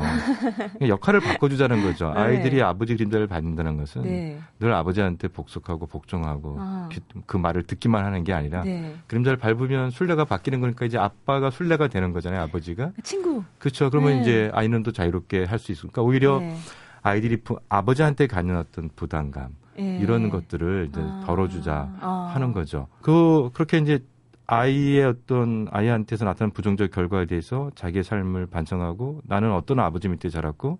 역할을 0.88 1.20
바꿔주자는 1.20 1.84
거죠. 1.84 2.14
네. 2.14 2.20
아이들이 2.22 2.62
아버지 2.62 2.96
그림자를 2.96 3.28
받는다는 3.28 3.76
것은 3.76 4.04
네. 4.04 4.40
늘 4.62 4.72
아버지한테 4.72 5.28
복속하고 5.28 5.88
복종하고 5.88 6.56
아. 6.58 6.88
그 7.26 7.36
말을 7.36 7.64
듣기만 7.64 8.06
하는 8.06 8.24
게 8.24 8.32
아니라 8.32 8.64
네. 8.64 8.96
그림자를 9.08 9.38
밟으면 9.38 9.92
순례가 9.92 10.24
바뀌는 10.24 10.62
거니까 10.62 10.86
이제 10.86 10.98
아빠가 10.98 11.50
순례가 11.50 11.90
되는 11.90 12.14
거잖아요. 12.14 12.44
아버지가 12.44 12.94
친구. 13.04 13.44
그렇죠. 13.60 13.90
그러면 13.90 14.14
네. 14.14 14.22
이제 14.22 14.52
아이는 14.54 14.84
또 14.84 14.94
자유롭게 14.94 15.44
할 15.44 15.60
수 15.60 15.74
있으니까 15.74 16.02
오히려 16.02 16.40
네. 16.40 16.56
아이들이 17.02 17.38
부, 17.38 17.60
아버지한테 17.68 18.28
갖는 18.28 18.56
어떤 18.56 18.90
부담감 18.96 19.50
예. 19.80 19.98
이런 19.98 20.30
것들을 20.30 20.88
이제 20.90 21.02
아. 21.04 21.24
덜어주자 21.26 21.90
아. 22.00 22.32
하는 22.34 22.54
거죠. 22.54 22.88
그 23.02 23.50
그렇게 23.54 23.80
이제 23.80 24.00
아이의 24.48 25.04
어떤 25.06 25.68
아이한테서 25.72 26.26
나타난 26.26 26.52
부정적 26.52 26.92
결과에 26.92 27.26
대해서 27.26 27.72
자기의 27.76 28.04
삶을 28.04 28.48
반성하고 28.48 29.22
나는 29.26 29.52
어떤 29.52 29.80
아버지 29.80 30.08
밑에 30.08 30.30
자랐고 30.30 30.80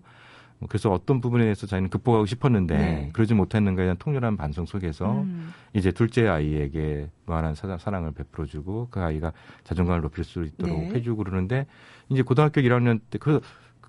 뭐 0.58 0.68
그래서 0.68 0.90
어떤 0.90 1.20
부분에 1.20 1.44
대해서 1.44 1.66
자기는 1.66 1.90
극복하고 1.90 2.26
싶었는데 2.26 2.76
네. 2.76 3.10
그러지 3.12 3.34
못했는가에 3.34 3.84
대한 3.84 3.96
통렬한 3.98 4.36
반성 4.36 4.66
속에서 4.66 5.20
음. 5.22 5.52
이제 5.74 5.92
둘째 5.92 6.26
아이에게 6.26 7.10
무한한 7.26 7.54
사랑을 7.54 8.12
베풀어주고 8.12 8.88
그 8.90 9.00
아이가 9.00 9.32
자존감을 9.64 10.00
높일 10.00 10.24
수 10.24 10.44
있도록 10.44 10.78
네. 10.78 10.90
해주고 10.94 11.24
그러는데 11.24 11.66
이제 12.08 12.22
고등학교 12.22 12.60
1학년 12.60 13.00
때그 13.10 13.40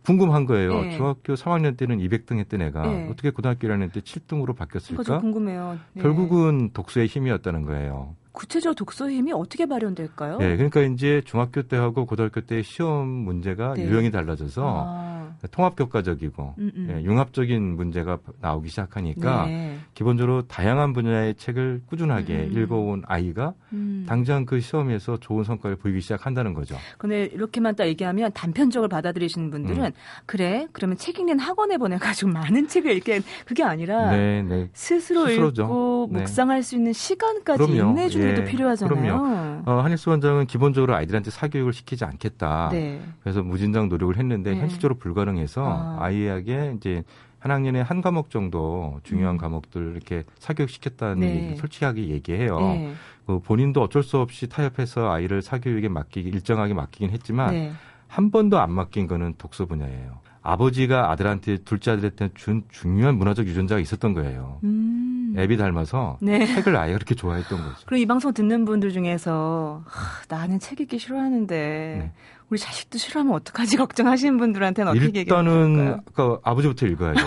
궁금한 0.03 0.45
거예요. 0.45 0.81
네. 0.81 0.91
중학교 0.95 1.33
3학년 1.33 1.75
때는 1.77 1.99
200등 1.99 2.37
했던 2.37 2.61
애가 2.61 2.81
네. 2.81 3.09
어떻게 3.11 3.29
고등학교 3.29 3.67
1학년 3.67 3.91
때 3.91 3.99
7등으로 3.99 4.55
바뀌었을까? 4.55 5.19
궁금해요. 5.19 5.77
네. 5.93 6.01
결국은 6.01 6.71
독서의 6.73 7.07
힘이었다는 7.07 7.63
거예요. 7.63 8.15
구체적 8.37 8.75
독서 8.75 9.09
힘이 9.09 9.33
어떻게 9.33 9.65
발현될까요? 9.65 10.37
네, 10.37 10.55
그러니까 10.57 10.81
이제 10.81 11.23
중학교 11.25 11.63
때하고 11.63 12.05
고등학교 12.05 12.41
때 12.41 12.61
시험 12.61 13.07
문제가 13.07 13.73
네. 13.73 13.85
유형이 13.85 14.11
달라져서 14.11 14.61
아. 14.63 15.17
통합교과적이고 15.49 16.53
음, 16.59 16.71
음. 16.75 16.87
예, 16.91 17.03
융합적인 17.03 17.75
문제가 17.75 18.19
나오기 18.39 18.69
시작하니까 18.69 19.47
네. 19.47 19.77
기본적으로 19.95 20.43
다양한 20.43 20.93
분야의 20.93 21.35
책을 21.35 21.81
꾸준하게 21.87 22.33
음. 22.35 22.51
음. 22.55 22.61
읽어온 22.61 23.03
아이가 23.07 23.55
음. 23.73 24.05
당장 24.07 24.45
그 24.45 24.59
시험에서 24.59 25.17
좋은 25.17 25.43
성과를 25.43 25.77
보이기 25.77 26.01
시작한다는 26.01 26.53
거죠. 26.53 26.75
근데 26.99 27.25
이렇게만 27.25 27.75
딱 27.75 27.87
얘기하면 27.87 28.31
단편적으로 28.33 28.87
받아들이시는 28.87 29.49
분들은 29.49 29.83
음. 29.83 29.91
그래 30.27 30.67
그러면 30.73 30.97
책 30.97 31.17
읽는 31.17 31.39
학원에 31.39 31.77
보내가지고 31.77 32.31
많은 32.31 32.67
책을 32.67 32.91
읽게 32.97 33.21
그게 33.45 33.63
아니라 33.63 34.11
네, 34.11 34.43
네. 34.43 34.69
스스로 34.73 35.25
스스로죠. 35.25 35.63
읽고 35.63 36.09
네. 36.11 36.19
묵상할 36.19 36.61
수 36.61 36.75
있는 36.75 36.93
시간까지 36.93 37.63
인내주는 37.63 38.26
예, 38.29 38.45
필요하잖아요. 38.45 39.01
그럼요. 39.01 39.63
어, 39.65 39.81
한일수 39.81 40.09
원장은 40.09 40.45
기본적으로 40.45 40.95
아이들한테 40.95 41.31
사교육을 41.31 41.73
시키지 41.73 42.05
않겠다. 42.05 42.69
네. 42.71 43.01
그래서 43.21 43.43
무진장 43.43 43.89
노력을 43.89 44.17
했는데 44.17 44.53
네. 44.53 44.59
현실적으로 44.59 44.97
불가능해서 44.97 45.97
아. 45.99 46.09
이에게 46.09 46.73
이제 46.77 47.03
한 47.39 47.51
학년에 47.51 47.81
한 47.81 48.01
과목 48.01 48.29
정도 48.29 48.99
중요한 49.03 49.35
음. 49.35 49.37
과목들 49.37 49.91
이렇게 49.93 50.23
사교육 50.39 50.69
시켰다는 50.69 51.19
네. 51.19 51.35
얘기를 51.35 51.57
솔직하게 51.57 52.07
얘기해요. 52.09 52.59
네. 52.59 52.93
그 53.25 53.39
본인도 53.39 53.81
어쩔 53.81 54.03
수 54.03 54.17
없이 54.17 54.47
타협해서 54.47 55.11
아이를 55.11 55.41
사교육에 55.41 55.89
맡기기 55.89 56.29
일정하게 56.29 56.73
맡기긴 56.73 57.11
했지만 57.11 57.51
네. 57.51 57.71
한 58.07 58.31
번도 58.31 58.57
안 58.59 58.71
맡긴 58.71 59.07
거는 59.07 59.35
독서 59.37 59.65
분야예요. 59.65 60.19
아버지가 60.41 61.11
아들한테 61.11 61.57
둘째 61.57 61.91
아들한테 61.91 62.29
준 62.33 62.63
중요한 62.69 63.17
문화적 63.17 63.45
유전자가 63.45 63.81
있었던 63.81 64.13
거예요. 64.13 64.59
음. 64.63 65.06
애비 65.37 65.57
닮아서 65.57 66.17
네. 66.21 66.45
책을 66.45 66.75
아예 66.75 66.93
그렇게 66.93 67.15
좋아했던 67.15 67.59
거죠. 67.59 67.75
그리고 67.85 68.01
이 68.01 68.05
방송 68.05 68.33
듣는 68.33 68.65
분들 68.65 68.91
중에서 68.91 69.83
하, 69.85 70.23
나는 70.27 70.59
책 70.59 70.79
읽기 70.81 70.99
싫어하는데 70.99 71.55
네. 71.99 72.11
우리 72.49 72.59
자식도 72.59 72.97
싫어하면 72.97 73.33
어떡하지 73.35 73.77
걱정하시는 73.77 74.37
분들한테는 74.37 74.91
어떻게 74.91 75.21
일단은 75.21 76.01
그 76.13 76.39
아버지부터 76.43 76.87
읽어야죠. 76.87 77.25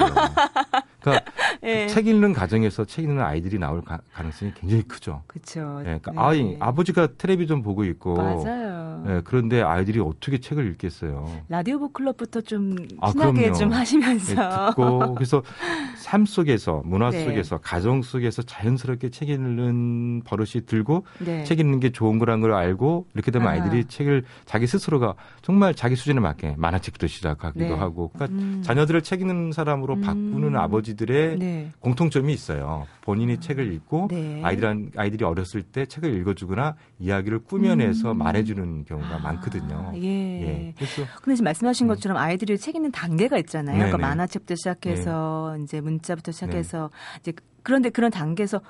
그러니까 1.01 1.30
네. 1.63 1.87
책 1.89 2.07
읽는 2.07 2.33
가정에서 2.33 2.85
책 2.85 3.05
읽는 3.05 3.23
아이들이 3.23 3.59
나올 3.59 3.83
가, 3.83 4.01
능성이 4.19 4.53
굉장히 4.55 4.83
크죠. 4.85 5.23
그렇죠. 5.27 5.79
네, 5.79 5.99
그러니까 6.03 6.13
네. 6.13 6.19
아이 6.19 6.57
아버지가 6.59 7.09
텔레비전 7.19 7.63
보고 7.63 7.85
있고 7.85 8.15
맞아요. 8.15 9.03
네, 9.07 9.21
그런데 9.25 9.63
아이들이 9.63 10.01
어떻게 10.01 10.39
책을 10.39 10.67
읽겠어요. 10.73 11.31
라디오 11.49 11.79
북클럽부터 11.79 12.43
좀 12.43 12.77
아, 13.01 13.13
친하게 13.13 13.49
아, 13.49 13.53
좀 13.53 13.73
하시면서 13.73 14.35
네, 14.35 14.67
듣고 14.71 15.15
그래서 15.17 15.43
삶 15.97 16.27
속에서 16.27 16.83
문화 16.85 17.11
네. 17.11 17.25
속에서 17.25 17.59
가정 17.59 18.03
속에서 18.03 18.43
자연스럽게 18.43 19.11
책 19.11 19.29
읽는 19.29 20.23
버릇이 20.25 20.67
들고 20.67 21.05
네. 21.19 21.45
책 21.45 21.61
읽는 21.61 21.81
게 21.81 21.91
좋은 21.91 22.19
거란 22.19 22.41
걸 22.41 22.53
알고 22.53 23.07
이렇게 23.15 23.31
되면 23.31 23.49
아. 23.49 23.53
아이들이 23.53 23.85
책을 23.85 24.25
자기 24.45 24.67
스스로가 24.67 25.15
정말 25.43 25.75
자기 25.75 25.97
수준에 25.97 26.21
맞게 26.21 26.55
만화책부터 26.59 27.07
시작하기도 27.07 27.65
네. 27.65 27.75
하고 27.75 28.11
그러니까 28.15 28.37
음. 28.37 28.63
자녀들을 28.63 29.03
책 29.03 29.21
읽는 29.21 29.53
사람으로 29.53 29.95
음. 29.95 30.01
바꾸는 30.01 30.57
아버지들의 30.57 31.39
네. 31.51 31.71
공통점이 31.81 32.33
있어요. 32.33 32.87
본인이 33.01 33.35
아. 33.35 33.41
책을 33.41 33.73
읽고 33.73 34.09
네. 34.11 34.41
아이들 34.45 34.91
아이들이 34.97 35.25
어렸을 35.25 35.63
때 35.63 35.87
책을 35.87 36.15
읽어주거나 36.21 36.77
이야기를 36.99 37.41
꾸며내서 37.41 38.13
음. 38.13 38.19
말해주는 38.19 38.85
경우가 38.85 39.17
아. 39.17 39.19
많거든요. 39.19 39.93
예. 39.97 40.43
예. 40.43 40.75
그래서 40.77 41.03
근데 41.23 41.37
지금 41.37 41.45
말씀하신 41.45 41.87
음. 41.87 41.89
것처럼 41.89 42.17
아이들이 42.19 42.57
책 42.59 42.77
읽는 42.77 42.93
단계가 42.93 43.39
있잖아요. 43.39 43.77
그러니까 43.77 43.99
만화책부터 43.99 44.55
시작해서 44.55 45.55
네. 45.57 45.65
이제 45.65 45.81
문자부터 45.81 46.33
시작해서 46.33 46.91
네. 46.93 47.19
이제 47.21 47.33
그런데 47.63 47.91
그런 47.91 48.11
단계에서 48.11 48.61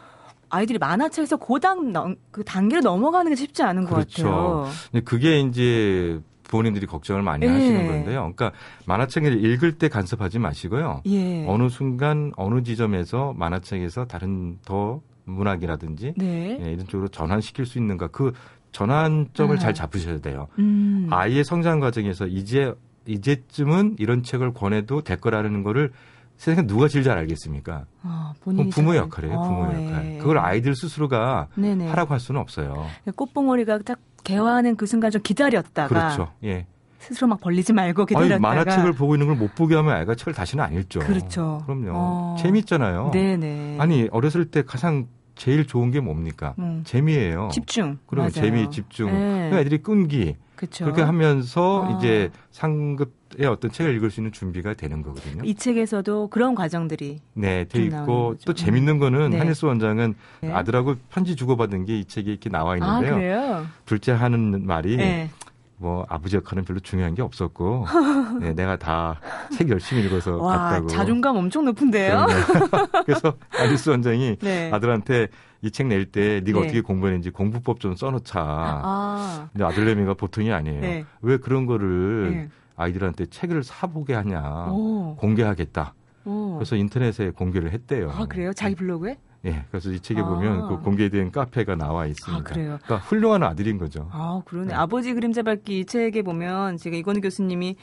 아이들이 0.48 0.78
만화책에서 0.78 1.36
고당 1.36 2.16
그 2.30 2.42
단계를 2.44 2.82
넘어가는 2.82 3.30
게 3.30 3.36
쉽지 3.36 3.62
않은 3.62 3.84
그렇죠. 3.84 4.24
것 4.24 4.30
같아요. 4.30 5.02
그게 5.04 5.40
이제 5.40 6.20
부모님들이 6.50 6.86
걱정을 6.86 7.22
많이 7.22 7.46
예. 7.46 7.48
하시는 7.48 7.86
건데요. 7.86 8.32
그러니까 8.34 8.52
만화책을 8.86 9.44
읽을 9.44 9.78
때 9.78 9.88
간섭하지 9.88 10.40
마시고요. 10.40 11.02
예. 11.06 11.46
어느 11.46 11.68
순간 11.68 12.32
어느 12.36 12.62
지점에서 12.62 13.34
만화책에서 13.36 14.06
다른 14.06 14.58
더 14.64 15.00
문학이라든지 15.24 16.14
네. 16.16 16.58
예, 16.60 16.72
이런 16.72 16.86
쪽으로 16.88 17.08
전환시킬 17.08 17.66
수 17.66 17.78
있는가 17.78 18.08
그 18.08 18.32
전환점을 18.72 19.56
아. 19.56 19.58
잘 19.58 19.72
잡으셔야 19.72 20.18
돼요. 20.18 20.48
음. 20.58 21.06
아이의 21.10 21.44
성장 21.44 21.78
과정에서 21.78 22.26
이제 22.26 22.74
이제쯤은 23.06 23.96
이런 23.98 24.22
책을 24.22 24.52
권해도 24.52 25.02
될 25.02 25.18
거라는 25.18 25.62
거를 25.62 25.92
세상에 26.36 26.66
누가 26.66 26.88
제일 26.88 27.04
잘 27.04 27.18
알겠습니까? 27.18 27.84
아, 28.02 28.32
본인이 28.40 28.70
부모 28.70 28.96
역할이에요, 28.96 29.42
부모 29.42 29.62
어, 29.62 29.66
역할. 29.66 30.14
예. 30.14 30.18
그걸 30.18 30.38
아이들 30.38 30.74
스스로가 30.74 31.48
네네. 31.54 31.88
하라고 31.88 32.12
할 32.12 32.20
수는 32.20 32.40
없어요. 32.40 32.86
꽃봉오리가 33.14 33.80
딱 33.80 33.98
개화하는 34.24 34.76
그 34.76 34.86
순간 34.86 35.10
좀 35.10 35.22
기다렸다가. 35.22 35.88
그렇죠. 35.88 36.32
예. 36.44 36.66
스스로 36.98 37.28
막 37.28 37.40
벌리지 37.40 37.72
말고 37.72 38.04
기다렸다가. 38.06 38.34
아니, 38.34 38.40
만화책을 38.58 38.92
보고 38.92 39.14
있는 39.14 39.26
걸 39.26 39.36
못 39.36 39.54
보게 39.54 39.74
하면 39.74 39.94
아이가 39.94 40.14
책을 40.14 40.34
다시는 40.34 40.62
안 40.62 40.74
읽죠. 40.74 41.00
그렇죠. 41.00 41.62
그럼요. 41.64 41.90
어. 41.94 42.36
재밌잖아요. 42.38 43.10
네네. 43.12 43.76
아니, 43.78 44.08
어렸을 44.12 44.44
때 44.50 44.62
가장 44.62 45.06
제일 45.34 45.66
좋은 45.66 45.90
게 45.90 46.00
뭡니까? 46.00 46.54
음. 46.58 46.82
재미예요. 46.84 47.48
집중. 47.52 47.98
그럼. 48.06 48.28
재미, 48.28 48.70
집중. 48.70 49.10
네. 49.10 49.50
애들이 49.58 49.78
끈기. 49.78 50.36
그쵸. 50.56 50.84
그렇게 50.84 51.00
하면서 51.00 51.84
어. 51.88 51.96
이제 51.96 52.30
상급 52.50 53.14
의 53.40 53.46
어떤 53.46 53.70
책을 53.70 53.94
읽을 53.96 54.10
수 54.10 54.20
있는 54.20 54.32
준비가 54.32 54.74
되는 54.74 55.02
거거든요. 55.02 55.42
이 55.44 55.54
책에서도 55.54 56.28
그런 56.28 56.54
과정들이 56.54 57.20
네, 57.32 57.64
돼 57.64 57.84
있고 57.84 58.36
또 58.44 58.52
재밌는 58.52 58.98
거는 58.98 59.30
네. 59.30 59.38
한일수 59.38 59.66
원장은 59.66 60.14
네. 60.42 60.52
아들하고 60.52 60.96
편지 61.08 61.36
주고받은 61.36 61.86
게 61.86 62.00
이 62.00 62.04
책에 62.04 62.30
이렇게 62.30 62.50
나와 62.50 62.76
있는데요. 62.76 63.36
아, 63.56 63.66
둘째 63.86 64.12
하는 64.12 64.66
말이 64.66 64.96
네. 64.98 65.30
뭐 65.78 66.04
아버지 66.10 66.36
역할은 66.36 66.64
별로 66.64 66.80
중요한 66.80 67.14
게 67.14 67.22
없었고 67.22 67.86
네, 68.42 68.52
내가 68.52 68.76
다 68.76 69.18
책 69.56 69.70
열심히 69.70 70.04
읽어서 70.04 70.36
와, 70.36 70.56
갔다고 70.58 70.86
자존감 70.88 71.36
엄청 71.36 71.64
높은데요. 71.64 72.26
그래서 73.06 73.34
아리스 73.58 73.88
원장이 73.90 74.36
네. 74.40 74.70
아들한테 74.72 75.28
이 75.62 75.70
책 75.70 75.86
낼 75.88 76.04
때 76.10 76.40
네가 76.44 76.60
네. 76.60 76.64
어떻게 76.66 76.80
공부했는지 76.82 77.30
공부법 77.30 77.80
좀 77.80 77.96
써놓자. 77.96 78.38
아. 78.42 79.48
근데 79.52 79.64
아들내미가 79.64 80.14
보통이 80.14 80.52
아니에요. 80.52 80.80
네. 80.80 81.04
왜 81.22 81.36
그런 81.38 81.64
거를 81.66 82.30
네. 82.32 82.48
아이들한테 82.80 83.26
책을 83.26 83.62
사보게 83.62 84.14
하냐 84.14 84.68
오. 84.70 85.16
공개하겠다. 85.16 85.94
오. 86.24 86.54
그래서 86.54 86.76
인터넷에 86.76 87.30
공개를 87.30 87.72
했대요. 87.72 88.10
아 88.10 88.26
그래요? 88.26 88.52
자기 88.52 88.74
블로그에? 88.74 89.18
예, 89.46 89.64
그래서 89.70 89.90
이 89.90 89.98
책에 90.00 90.20
아. 90.20 90.24
보면 90.26 90.68
그 90.68 90.82
공개된 90.82 91.30
카페가 91.30 91.74
나와 91.76 92.06
있습니다. 92.06 92.40
아, 92.40 92.42
그래요? 92.42 92.78
그러니까 92.82 92.96
훌륭한 93.08 93.42
아들인 93.42 93.78
거죠. 93.78 94.08
아, 94.12 94.42
그러네. 94.44 94.68
네. 94.68 94.74
아버지 94.74 95.14
그림자 95.14 95.42
밟기 95.42 95.80
이 95.80 95.84
책에 95.86 96.22
보면 96.22 96.76
제가 96.76 96.96
이건우 96.96 97.20
교수님이 97.22 97.76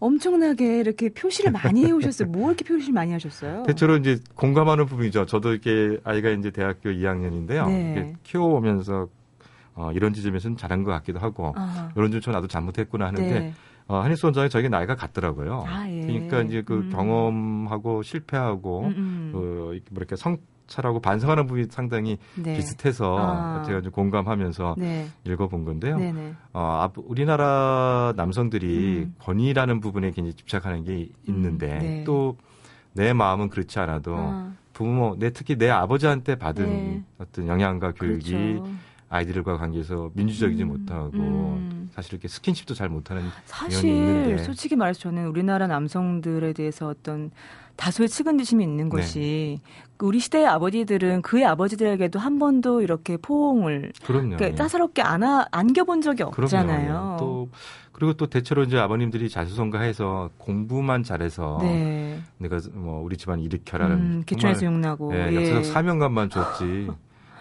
엄청나게 0.00 0.80
이렇게 0.80 1.08
표시를 1.08 1.50
많이 1.50 1.86
해 1.86 1.90
오셨어요. 1.90 2.28
뭐 2.28 2.48
이렇게 2.50 2.64
표시를 2.64 2.92
많이 2.92 3.12
하셨어요? 3.12 3.62
대체로 3.64 3.96
이제 3.96 4.20
공감하는 4.34 4.84
부분이죠. 4.86 5.26
저도 5.26 5.52
이렇게 5.52 5.98
아이가 6.04 6.28
이제 6.30 6.50
대학교 6.50 6.90
2학년인데요. 6.90 7.66
네. 7.66 8.14
키워오면서 8.22 9.08
어, 9.74 9.92
이런 9.92 10.12
지점에서는 10.12 10.56
잘한 10.56 10.82
것 10.82 10.90
같기도 10.90 11.20
하고 11.20 11.52
아하. 11.56 11.90
이런 11.96 12.10
점저 12.10 12.32
나도 12.32 12.48
잘못했구나 12.48 13.06
하는데 13.06 13.40
네. 13.40 13.54
어, 13.88 13.96
한일수 14.00 14.26
원장이 14.26 14.50
저에게 14.50 14.68
나이가 14.68 14.94
같더라고요. 14.94 15.64
아, 15.66 15.88
예. 15.88 16.02
그러니까 16.02 16.42
이제 16.42 16.62
그 16.62 16.74
음. 16.74 16.90
경험하고 16.90 18.02
실패하고 18.02 18.82
음, 18.82 18.94
음. 18.96 19.30
그 19.32 19.80
뭐랄까 19.90 20.16
성 20.16 20.36
차라고 20.66 21.00
반성하는 21.00 21.46
부분이 21.46 21.68
상당히 21.70 22.18
네. 22.34 22.54
비슷해서 22.54 23.16
아. 23.18 23.62
제가 23.66 23.80
좀 23.80 23.90
공감하면서 23.90 24.74
네. 24.76 25.08
읽어본 25.24 25.64
건데요. 25.64 25.98
네네. 25.98 26.34
어, 26.52 26.88
우리나라 26.96 28.12
남성들이 28.16 29.06
음. 29.06 29.14
권위라는 29.18 29.80
부분에 29.80 30.10
굉장히 30.10 30.34
집착하는 30.34 30.84
게 30.84 31.08
있는데 31.26 31.72
음. 31.72 31.78
네. 31.78 32.04
또내 32.04 33.14
마음은 33.14 33.48
그렇지 33.48 33.78
않아도 33.78 34.14
아. 34.16 34.52
부모, 34.74 35.16
내 35.18 35.30
특히 35.30 35.56
내 35.56 35.70
아버지한테 35.70 36.36
받은 36.36 36.66
네. 36.66 37.02
어떤 37.18 37.48
영향과 37.48 37.92
교육이 37.92 38.30
그렇죠. 38.30 38.70
아이들과 39.10 39.56
관계에서 39.56 40.10
민주적이지 40.14 40.62
음, 40.64 40.68
못하고 40.68 41.16
음. 41.16 41.90
사실 41.92 42.14
이렇게 42.14 42.28
스킨십도 42.28 42.74
잘 42.74 42.88
못하는 42.88 43.22
사실 43.46 43.90
있는데. 43.90 44.42
솔직히 44.42 44.76
말해서 44.76 45.00
저는 45.00 45.28
우리나라 45.28 45.66
남성들에 45.66 46.52
대해서 46.52 46.88
어떤 46.88 47.30
다소의 47.76 48.08
측은지심이 48.08 48.62
있는 48.62 48.84
네. 48.84 48.90
것이 48.90 49.60
네. 49.62 49.72
우리 50.00 50.18
시대의 50.18 50.46
아버지들은 50.46 51.22
그의 51.22 51.46
아버지들에게도 51.46 52.18
한 52.18 52.38
번도 52.38 52.82
이렇게 52.82 53.16
포옹을 53.16 53.92
그럼요. 54.04 54.36
그러니까 54.36 54.54
따사롭게 54.56 55.00
안아, 55.00 55.46
안겨본 55.52 56.02
적이 56.02 56.24
없잖아요. 56.24 56.88
그럼요. 56.88 57.16
또 57.18 57.48
그리고 57.92 58.12
또 58.12 58.26
대체로 58.26 58.62
이제 58.62 58.78
아버님들이 58.78 59.28
자수성가해서 59.28 60.30
공부만 60.38 61.02
잘해서 61.02 61.58
네. 61.62 62.20
내가 62.38 62.60
뭐 62.74 63.02
우리 63.02 63.16
집안 63.16 63.40
일으켜라 63.40 63.86
음, 63.86 64.22
기초에서 64.26 64.66
용나고 64.66 65.14
예, 65.14 65.30
예. 65.32 65.34
역사적 65.34 65.64
사명감만 65.64 66.30
줬지 66.30 66.88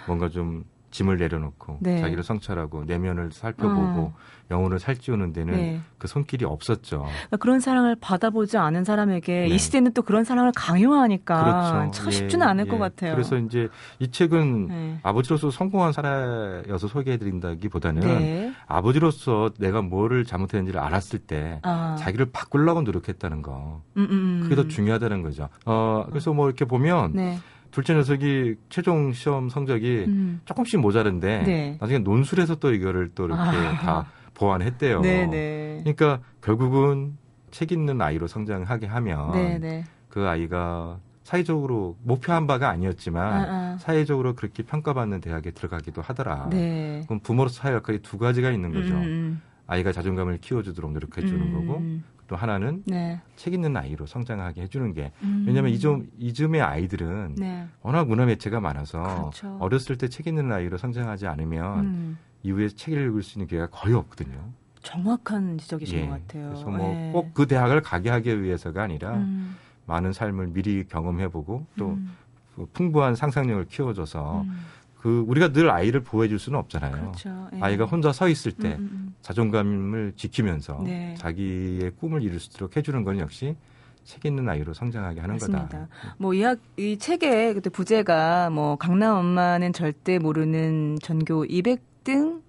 뭔가 0.08 0.30
좀 0.30 0.64
짐을 0.92 1.18
내려놓고 1.18 1.78
네. 1.82 2.00
자기를 2.00 2.24
성찰하고 2.24 2.86
내면을 2.86 3.32
살펴보고 3.32 4.02
어. 4.02 4.16
영혼을 4.50 4.80
살찌우는 4.80 5.34
데는 5.34 5.54
네. 5.56 5.82
그 5.98 6.08
손길이 6.08 6.46
없었죠. 6.46 7.06
그러니까 7.06 7.38
그런 7.38 7.60
사랑을 7.60 7.96
받아보지 8.00 8.58
않은 8.58 8.86
사람에게 8.86 9.42
네. 9.42 9.48
이 9.48 9.58
시대는 9.58 9.94
또 9.94 10.02
그런 10.02 10.24
사랑을 10.24 10.52
강요하니까 10.56 11.44
그렇죠. 11.44 11.92
참 11.92 12.12
쉽지는 12.12 12.46
예, 12.46 12.50
않을 12.52 12.66
예. 12.68 12.70
것 12.70 12.78
같아요. 12.78 13.14
그래서 13.14 13.38
이제 13.38 13.68
이 14.00 14.10
책은 14.10 14.68
네. 14.68 15.00
아버지로서 15.04 15.52
성공한 15.52 15.92
사례여서 15.92 16.88
소개해드린다기보다는 16.88 18.02
네. 18.02 18.54
아버지로서 18.68 19.52
내가 19.60 19.82
뭐를 19.82 20.24
잘못했는지를 20.24 20.80
알았을 20.80 21.20
때 21.20 21.60
아. 21.64 21.96
자기를 22.00 22.28
바꾸려고 22.32 22.82
노력했다는 22.82 23.42
거 23.42 23.82
음, 23.98 24.04
음, 24.04 24.12
음. 24.12 24.40
그게 24.44 24.56
더 24.56 24.68
중요하다는 24.68 25.24
거죠. 25.24 25.50
어, 25.66 26.06
그래서 26.10 26.32
뭐 26.32 26.48
이렇게 26.48 26.64
보면 26.64 27.12
네. 27.14 27.38
둘째 27.78 27.94
녀석이 27.94 28.56
최종 28.70 29.14
시험 29.14 29.50
성적이 29.50 30.06
음. 30.08 30.42
조금씩 30.46 30.80
모자른데 30.80 31.44
네. 31.44 31.78
나중에 31.80 32.00
논술에서 32.00 32.56
또 32.56 32.74
이거를 32.74 33.12
또 33.14 33.26
이렇게 33.26 33.40
아. 33.40 33.76
다 33.76 34.06
보완했대요. 34.34 35.02
네네. 35.02 35.28
네. 35.28 35.80
그러니까 35.84 36.20
결국은 36.42 37.16
책 37.52 37.72
있는 37.72 38.02
아이로 38.02 38.26
성장하게 38.26 38.88
하면 38.88 39.32
네네. 39.32 39.60
네. 39.60 39.84
그 40.10 40.28
아이가 40.28 40.98
사회적으로 41.24 41.96
목표한 42.02 42.48
바가 42.48 42.68
아니었지만 42.68 43.34
아, 43.34 43.46
아. 43.48 43.78
사회적으로 43.78 44.34
그렇게 44.34 44.64
평가받는 44.64 45.22
대학에 45.22 45.52
들어가기도 45.52 46.02
하더라. 46.02 46.50
네. 46.50 47.04
그럼 47.06 47.20
부모로서 47.20 47.62
사회 47.62 47.76
역할이 47.76 48.00
두 48.00 48.18
가지가 48.18 48.50
있는 48.50 48.74
거죠. 48.74 48.96
음. 48.96 49.04
음. 49.04 49.42
아이가 49.68 49.92
자존감을 49.92 50.40
키워주도록 50.40 50.94
노력해 50.94 51.22
주는 51.22 51.40
음. 51.40 51.54
거고 51.54 51.84
또 52.28 52.36
하나는 52.36 52.84
네. 52.86 53.20
책 53.36 53.54
있는 53.54 53.76
아이로 53.76 54.06
성장하게 54.06 54.64
해주는 54.64 54.94
게 54.94 55.12
음. 55.24 55.46
왜냐하면 55.48 55.72
이좀 55.72 56.10
이즘의 56.20 56.62
아이들은 56.62 57.36
네. 57.38 57.66
워낙 57.82 58.08
문화 58.08 58.26
매체가 58.26 58.60
많아서 58.60 59.02
그렇죠. 59.32 59.58
어렸을 59.60 59.98
때 59.98 60.08
책 60.10 60.28
있는 60.28 60.52
아이로 60.52 60.78
성장하지 60.78 61.28
않으면 61.28 61.80
음. 61.86 62.18
이후에 62.44 62.68
책을 62.70 63.08
읽을 63.08 63.24
수 63.24 63.38
있는 63.40 63.48
기회가 63.48 63.68
거의 63.68 63.96
없거든요. 63.96 64.38
정확한 64.82 65.58
지적이신 65.58 65.98
예. 66.00 66.06
것 66.08 66.12
같아요. 66.12 66.50
그래서 66.50 66.70
뭐 66.70 67.12
꼭그 67.14 67.42
네. 67.44 67.56
대학을 67.56 67.82
가게 67.82 68.10
하기 68.10 68.42
위해서가 68.42 68.84
아니라 68.84 69.16
음. 69.16 69.56
많은 69.86 70.14
삶을 70.14 70.48
미리 70.48 70.86
경험해보고 70.88 71.66
또 71.78 71.90
음. 71.90 72.16
그 72.56 72.68
풍부한 72.74 73.16
상상력을 73.16 73.66
키워줘서 73.68 74.42
음. 74.42 74.60
그 75.00 75.24
우리가 75.28 75.52
늘 75.54 75.70
아이를 75.70 76.02
보호해줄 76.02 76.40
수는 76.40 76.58
없잖아요. 76.60 76.92
그렇죠. 76.92 77.50
예. 77.54 77.60
아이가 77.62 77.86
혼자 77.86 78.12
서 78.12 78.28
있을 78.28 78.52
때 78.52 78.70
음, 78.70 78.74
음, 78.80 78.90
음. 78.92 79.16
자존감을 79.22 80.14
지키면서 80.16 80.82
네. 80.84 81.16
자기의 81.18 81.92
꿈을 82.00 82.24
이룰 82.24 82.40
수 82.40 82.50
있도록 82.52 82.76
해주는 82.76 83.04
건 83.04 83.20
역시 83.20 83.56
책 84.04 84.26
있는 84.26 84.48
아이로 84.50 84.74
성장하게 84.74 85.20
하는 85.20 85.36
맞습니다. 85.36 85.64
거다. 85.68 85.88
뭐이 86.18 86.44
이 86.78 86.98
책의 86.98 87.54
그때 87.56 87.70
부제가 87.70 88.50
뭐 88.50 88.76
강남 88.78 89.18
엄마는 89.18 89.74
절대 89.74 90.18
모르는 90.18 90.98
전교 91.02 91.46
200등 91.46 92.42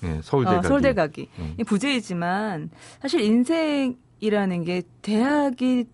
네, 0.00 0.20
서울대 0.22 0.50
어, 0.50 0.54
가기. 0.54 0.68
서울대 0.68 0.94
가기. 0.94 1.28
음. 1.38 1.56
부제이지만 1.66 2.70
사실 3.00 3.20
인생이라는 3.20 4.64
게 4.64 4.82
대학이 5.02 5.86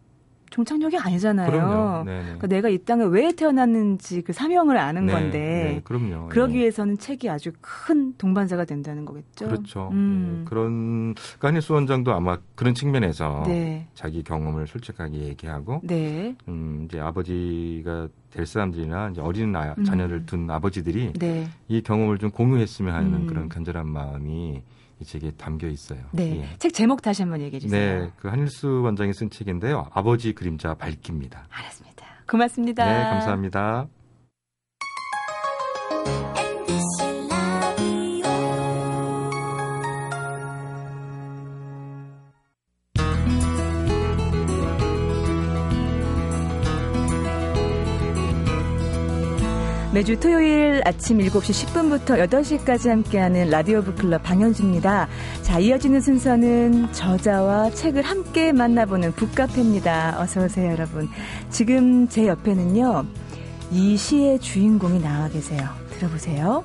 종착역이 0.51 0.97
아니잖아요. 0.99 1.51
그럼요. 1.51 2.05
그러니까 2.05 2.47
내가 2.47 2.69
이 2.69 2.79
땅에 2.79 3.05
왜 3.05 3.33
태어났는지 3.33 4.23
그 4.23 4.33
사명을 4.33 4.77
아는 4.77 5.07
네, 5.07 5.13
건데. 5.13 5.39
네, 5.39 5.81
그럼요. 5.85 6.29
그러기 6.29 6.55
네. 6.55 6.61
위해서는 6.61 6.99
책이 6.99 7.29
아주 7.29 7.53
큰 7.61 8.15
동반자가 8.17 8.65
된다는 8.65 9.05
거겠죠. 9.05 9.47
그렇죠. 9.47 9.89
음. 9.93 10.39
네, 10.41 10.45
그런 10.49 11.15
까니수 11.39 11.75
원장도 11.75 12.13
아마 12.13 12.39
그런 12.55 12.75
측면에서 12.75 13.45
네. 13.47 13.87
자기 13.95 14.23
경험을 14.23 14.67
솔직하게 14.67 15.19
얘기하고, 15.19 15.81
네. 15.85 16.35
음, 16.49 16.87
이제 16.89 16.99
아버지가 17.01 18.09
될 18.31 18.47
사람들이나 18.47 19.11
이제 19.11 19.21
어린 19.21 19.55
아, 19.57 19.75
자녀를 19.87 20.19
음. 20.19 20.27
둔 20.27 20.51
아버지들이 20.51 21.13
네. 21.15 21.49
이 21.69 21.83
경험을 21.83 22.19
좀 22.19 22.31
공유했으면 22.31 22.95
하는 22.95 23.15
음. 23.15 23.27
그런 23.27 23.49
간절한 23.49 23.87
마음이 23.89 24.63
이 25.01 25.05
책에 25.05 25.31
담겨 25.33 25.69
있어요. 25.69 26.01
네. 26.13 26.41
예. 26.41 26.49
책 26.59 26.73
제목 26.75 27.03
다시 27.03 27.23
한번 27.23 27.41
얘기해 27.41 27.61
주세요. 27.61 28.03
네. 28.03 28.11
그 28.17 28.29
한일수 28.29 28.83
원장이 28.85 29.13
쓴 29.15 29.31
책인데요. 29.31 29.87
아버지 29.93 30.33
그림자 30.33 30.75
밝기입니다. 30.75 31.47
알았습니다. 31.51 32.07
고맙습니다. 32.27 32.85
네, 32.85 33.05
감사합니다. 33.11 33.87
매주 49.99 50.21
토요일 50.21 50.81
아침 50.85 51.19
7시 51.19 51.67
10분부터 51.67 52.25
8시까지 52.29 52.89
함께하는 52.89 53.51
라디오 53.51 53.83
북클럽 53.83 54.23
방현주입니다. 54.23 55.09
자, 55.43 55.59
이어지는 55.59 56.01
순서는 56.01 56.93
저자와 56.93 57.71
책을 57.71 58.03
함께 58.03 58.53
만나보는 58.53 59.11
북카페입니다. 59.15 60.21
어서오세요, 60.21 60.71
여러분. 60.71 61.09
지금 61.51 62.07
제 62.07 62.29
옆에는요, 62.29 63.07
이 63.73 63.97
시의 63.97 64.39
주인공이 64.39 65.01
나와 65.01 65.29
계세요. 65.31 65.69
들어보세요. 65.91 66.63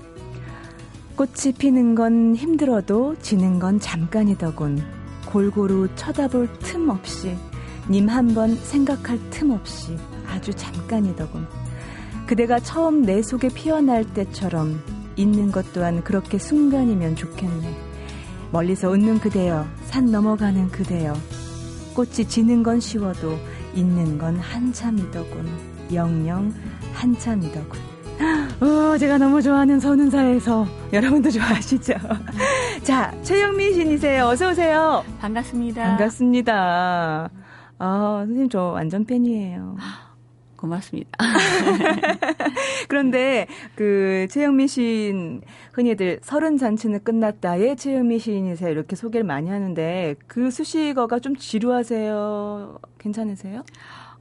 꽃이 1.16 1.56
피는 1.58 1.96
건 1.96 2.36
힘들어도 2.36 3.16
지는 3.20 3.58
건 3.58 3.80
잠깐이더군. 3.80 4.80
골고루 5.26 5.88
쳐다볼 5.96 6.50
틈 6.60 6.88
없이, 6.88 7.36
님 7.90 8.10
한 8.10 8.36
번 8.36 8.56
생각할 8.56 9.20
틈 9.32 9.50
없이 9.50 9.98
아주 10.28 10.54
잠깐이더군. 10.54 11.63
그대가 12.34 12.60
처음 12.60 13.04
내 13.04 13.22
속에 13.22 13.48
피어날 13.48 14.04
때처럼 14.04 14.82
있는 15.16 15.52
것 15.52 15.72
또한 15.72 16.04
그렇게 16.04 16.40
순간이면 16.40 17.16
좋겠네. 17.16 17.78
멀리서 18.52 18.90
웃는 18.90 19.20
그대여, 19.20 19.68
산 19.84 20.08
넘어가는 20.08 20.70
그대여. 20.70 21.14
꽃이 21.94 22.28
지는 22.28 22.64
건 22.64 22.80
쉬워도 22.80 23.38
있는 23.76 24.18
건 24.18 24.38
한참이더군. 24.38 25.48
영영 25.94 26.52
한참이더군. 26.94 27.80
어, 28.62 28.98
제가 28.98 29.20
너무 29.20 29.40
좋아하는 29.40 29.80
선운사에서 29.80 30.66
여러분도 30.92 31.30
좋아하시죠? 31.30 31.94
자, 32.82 33.14
최영미 33.22 33.74
신이세요. 33.74 34.26
어서 34.26 34.50
오세요. 34.50 35.04
반갑습니다. 35.20 35.84
반갑습니다. 35.84 37.30
아, 37.78 38.16
선생님 38.26 38.50
저 38.50 38.64
완전 38.70 39.06
팬이에요. 39.06 39.78
고맙습니다. 40.64 41.10
그런데 42.88 43.48
그 43.76 44.28
최영미 44.30 44.70
시인 44.70 45.42
흔히들 45.74 46.22
서른 46.24 46.58
잔치는 46.58 47.04
끝났다의 47.04 47.76
최영미 47.76 48.20
시인이세요 48.20 48.70
이렇게 48.70 48.96
소개를 48.96 49.26
많이 49.26 49.50
하는데 49.50 50.16
그 50.26 50.52
수식어가 50.52 51.20
좀 51.20 51.36
지루하세요? 51.36 52.80
괜찮으세요? 52.98 53.64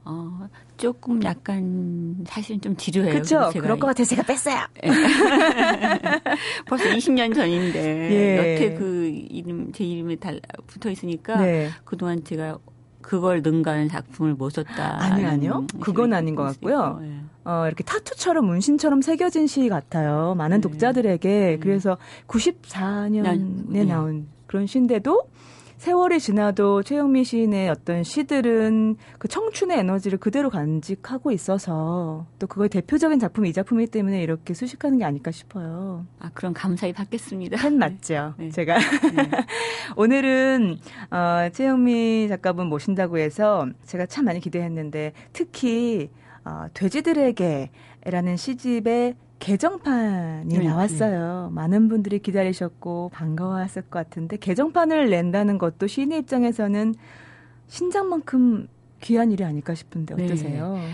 어, 0.03 0.49
조금 0.75 1.23
약간 1.23 2.25
사실은 2.27 2.59
좀 2.59 2.75
지루해요. 2.75 3.13
그렇죠. 3.13 3.49
그럴 3.53 3.79
것 3.79 3.87
같아서 3.87 4.09
제가 4.09 4.23
뺐어요. 4.23 4.57
예. 4.83 4.89
벌써 6.67 6.89
20년 6.89 7.33
전인데 7.33 7.79
예. 8.11 8.37
여태 8.37 8.73
그 8.73 9.05
이름 9.05 9.71
제 9.71 9.85
이름이 9.85 10.19
달 10.19 10.41
붙어 10.67 10.89
있으니까 10.89 11.37
네. 11.37 11.69
그동안 11.85 12.21
제가 12.21 12.57
그걸 13.03 13.43
능가하는 13.43 13.89
작품을 13.89 14.33
못 14.33 14.49
썼다. 14.49 15.03
아니 15.03 15.23
아니요. 15.23 15.67
그건 15.79 16.13
아닌 16.13 16.33
것 16.33 16.43
같고요. 16.43 16.99
네. 17.01 17.19
어, 17.45 17.65
이렇게 17.67 17.83
타투처럼 17.83 18.45
문신처럼 18.45 19.01
새겨진 19.03 19.45
시 19.45 19.69
같아요. 19.69 20.33
많은 20.35 20.57
네. 20.57 20.61
독자들에게. 20.61 21.29
네. 21.29 21.57
그래서 21.59 21.97
94년에 22.27 23.85
나온 23.85 24.27
그런 24.47 24.65
시인데도 24.65 25.27
세월이 25.83 26.21
지나도 26.21 26.81
최영미 26.83 27.25
시인의 27.25 27.67
어떤 27.67 28.03
시들은 28.03 28.95
그 29.19 29.27
청춘의 29.27 29.79
에너지를 29.79 30.17
그대로 30.17 30.49
간직하고 30.49 31.33
있어서 31.33 32.25
또 32.39 32.47
그거의 32.47 32.69
대표적인 32.69 33.19
작품이 33.19 33.49
이 33.49 33.53
작품이기 33.53 33.91
때문에 33.91 34.23
이렇게 34.23 34.53
수식하는 34.53 34.99
게 34.99 35.03
아닐까 35.03 35.31
싶어요. 35.31 36.05
아, 36.19 36.31
그럼 36.33 36.53
감사히 36.53 36.93
받겠습니다. 36.93 37.57
팬 37.57 37.77
맞죠? 37.77 38.33
네. 38.39 38.49
제가. 38.49 38.77
네. 38.77 39.29
오늘은, 39.97 40.77
어, 41.11 41.49
최영미 41.51 42.29
작가분 42.29 42.67
모신다고 42.67 43.17
해서 43.17 43.67
제가 43.83 44.05
참 44.05 44.23
많이 44.23 44.39
기대했는데 44.39 45.11
특히, 45.33 46.09
어, 46.45 46.67
돼지들에게라는 46.73 48.37
시집의 48.37 49.15
개정판이 49.43 50.57
네, 50.57 50.63
나왔어요. 50.63 51.49
네. 51.49 51.55
많은 51.55 51.89
분들이 51.89 52.19
기다리셨고 52.19 53.09
반가워했을 53.13 53.81
것 53.81 53.89
같은데 53.91 54.37
개정판을 54.37 55.09
낸다는 55.09 55.57
것도 55.57 55.87
시인의 55.87 56.19
입장에서는 56.19 56.95
신작만큼 57.67 58.67
귀한 59.01 59.31
일이 59.33 59.43
아닐까 59.43 59.75
싶은데 59.75 60.15
네. 60.15 60.25
어떠세요? 60.25 60.75
네. 60.75 60.89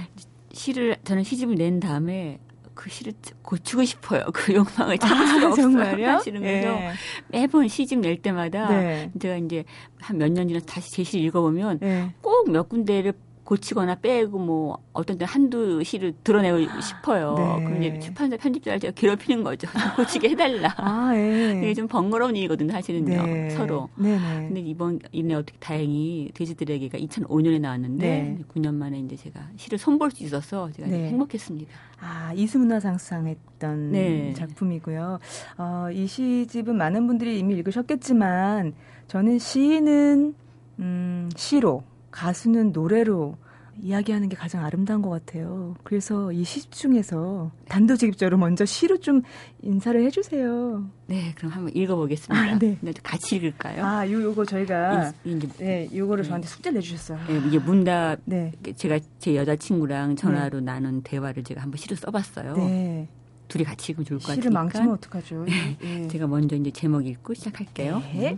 시를 0.51 0.97
저는 1.03 1.23
시집을 1.23 1.55
낸 1.55 1.79
다음에 1.79 2.39
그 2.73 2.89
시를 2.89 3.13
고치고 3.43 3.83
싶어요. 3.83 4.23
그 4.33 4.53
욕망을 4.55 4.97
참을 4.97 5.27
수가 5.27 5.45
아, 5.45 5.49
없어요. 5.49 6.05
사실은 6.07 6.41
그래서 6.41 6.71
네. 6.79 6.91
매번 7.27 7.67
시집 7.67 7.99
낼 7.99 8.19
때마다 8.19 8.67
네. 8.69 9.12
제가 9.19 9.35
이제 9.38 9.63
한 9.99 10.17
몇 10.17 10.31
년 10.31 10.47
지나 10.47 10.59
다시 10.65 10.89
제 10.91 11.03
시를 11.03 11.23
읽어보면 11.25 11.79
네. 11.81 12.15
꼭몇 12.21 12.67
군데를 12.67 13.13
고치거나 13.49 13.95
빼고 13.95 14.38
뭐 14.38 14.77
어떤 14.93 15.17
때 15.17 15.25
한두 15.27 15.83
시를 15.83 16.13
드러내고 16.23 16.81
싶어요. 16.81 17.33
네. 17.35 17.63
그럼 17.63 17.81
이제 17.81 17.99
출판사 17.99 18.38
편집자를 18.38 18.79
제가 18.79 18.93
괴롭히는 18.93 19.43
거죠. 19.43 19.67
고치게 19.97 20.29
해달라. 20.29 20.71
아, 20.77 21.12
예. 21.15 21.57
이게 21.57 21.73
좀 21.73 21.88
번거로운 21.88 22.35
일이거든요, 22.35 22.71
사실은요. 22.71 23.25
네. 23.25 23.49
서로. 23.49 23.89
네 23.95 24.19
네. 24.19 24.47
근데 24.47 24.59
이번 24.62 24.99
이내 25.12 25.33
어떻게 25.33 25.57
다행히 25.57 26.29
돼지들에게가 26.35 26.99
2005년에 26.99 27.59
나왔는데 27.59 28.07
네. 28.07 28.38
9년 28.53 28.75
만에 28.75 28.99
이제 28.99 29.15
제가 29.15 29.49
시를 29.57 29.79
손볼 29.79 30.12
수 30.12 30.23
있어서 30.23 30.69
제가 30.71 30.88
네. 30.88 31.07
행복했습니다. 31.07 31.71
아, 32.01 32.31
이수문화상상 32.35 33.25
했던 33.25 33.91
네. 33.91 34.31
작품이고요. 34.35 35.17
어, 35.57 35.88
이 35.91 36.05
시집은 36.05 36.77
많은 36.77 37.07
분들이 37.07 37.39
이미 37.39 37.55
읽으셨겠지만 37.55 38.73
저는 39.07 39.39
시는 39.39 40.35
음, 40.77 41.29
시로 41.35 41.83
가수는 42.19 42.73
노래로 42.73 43.38
이야기하는 43.82 44.27
게 44.27 44.36
가장 44.36 44.65
아름다운 44.65 45.01
것 45.01 45.10
같아요. 45.10 45.73
그래서 45.84 46.34
이 46.34 46.43
시 46.43 46.69
중에서 46.69 47.49
단도직입적으로 47.69 48.38
먼저 48.38 48.65
시로 48.65 48.97
좀 48.97 49.21
인사를 49.62 50.03
해주세요. 50.03 50.84
네, 51.08 51.34
그럼 51.38 51.53
한번 51.53 51.73
읽어보겠습니다. 51.73 52.36
아, 52.55 52.60
네. 52.60 52.77
같이 53.01 53.38
읽을까요? 53.38 53.86
아, 53.86 54.05
요, 54.12 54.21
요거 54.21 54.43
저희가 54.43 55.13
이, 55.23 55.32
이제, 55.32 55.47
네, 55.60 55.89
요거를 55.95 56.23
네. 56.23 56.27
저한테 56.27 56.47
숙제를 56.49 56.75
내주셨어요. 56.79 57.19
네, 57.29 57.41
이게 57.47 57.58
문답. 57.58 58.17
네. 58.25 58.51
제가 58.75 58.99
제 59.19 59.38
여자친구랑 59.38 60.17
전화로 60.17 60.60
네. 60.60 60.65
나눈 60.65 61.01
대화를 61.01 61.45
제가 61.45 61.62
한번 61.62 61.77
시로 61.77 61.95
써봤어요. 61.95 62.58
네. 62.58 63.08
둘이 63.47 63.63
같이 63.63 63.93
읽으면 63.93 64.05
좋을 64.05 64.19
것 64.19 64.23
같아요. 64.27 64.41
시를 64.41 64.51
망치면 64.51 64.89
어떡하죠? 64.91 65.45
네. 65.79 66.08
제가 66.10 66.27
먼저 66.27 66.58
이제 66.58 66.69
제목 66.71 67.08
읽고 67.08 67.34
시작할게요. 67.34 67.99
네. 68.13 68.38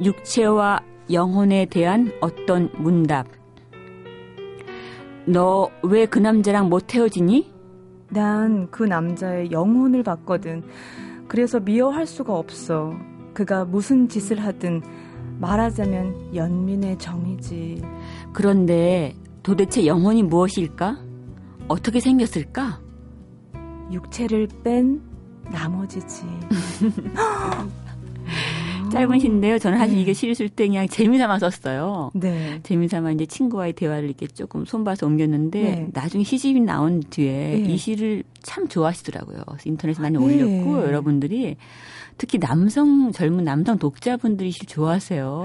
육체와 0.00 0.80
영혼에 1.12 1.66
대한 1.66 2.10
어떤 2.20 2.70
문답. 2.78 3.26
너 5.26 5.68
왜 5.84 6.06
그 6.06 6.18
남자랑 6.18 6.68
못 6.68 6.94
헤어지니? 6.94 7.52
난 8.10 8.68
그 8.70 8.84
남자의 8.84 9.50
영혼을 9.52 10.02
봤거든. 10.02 10.62
그래서 11.28 11.60
미워할 11.60 12.06
수가 12.06 12.34
없어. 12.34 12.94
그가 13.34 13.64
무슨 13.66 14.08
짓을 14.08 14.42
하든 14.42 14.82
말하자면 15.38 16.34
연민의 16.34 16.98
정이지. 16.98 17.82
그런데 18.32 19.14
도대체 19.42 19.86
영혼이 19.86 20.22
무엇일까? 20.22 20.98
어떻게 21.68 22.00
생겼을까? 22.00 22.80
육체를 23.92 24.48
뺀 24.64 25.00
나머지지. 25.50 26.24
짧은 28.90 29.18
시인데요. 29.18 29.58
저는 29.58 29.78
사실 29.78 29.96
네. 29.96 30.02
이게 30.02 30.12
시를 30.12 30.34
쓸때 30.34 30.66
그냥 30.66 30.88
재미삼아 30.88 31.38
썼어요. 31.38 32.10
네. 32.14 32.60
재미삼아 32.62 33.12
이제 33.12 33.26
친구와의 33.26 33.72
대화를 33.74 34.08
이렇게 34.08 34.26
조금 34.26 34.64
손봐서 34.64 35.06
옮겼는데 35.06 35.62
네. 35.62 35.88
나중에 35.92 36.24
시집이 36.24 36.60
나온 36.60 37.00
뒤에 37.00 37.62
네. 37.62 37.72
이 37.72 37.76
시를 37.76 38.24
참 38.42 38.68
좋아하시더라고요. 38.68 39.42
인터넷에 39.64 40.00
많이 40.00 40.16
올렸고 40.16 40.80
네. 40.80 40.86
여러분들이 40.86 41.56
특히 42.16 42.38
남성 42.38 43.12
젊은 43.12 43.44
남성 43.44 43.78
독자분들이 43.78 44.50
시 44.50 44.66
좋아하세요. 44.66 45.44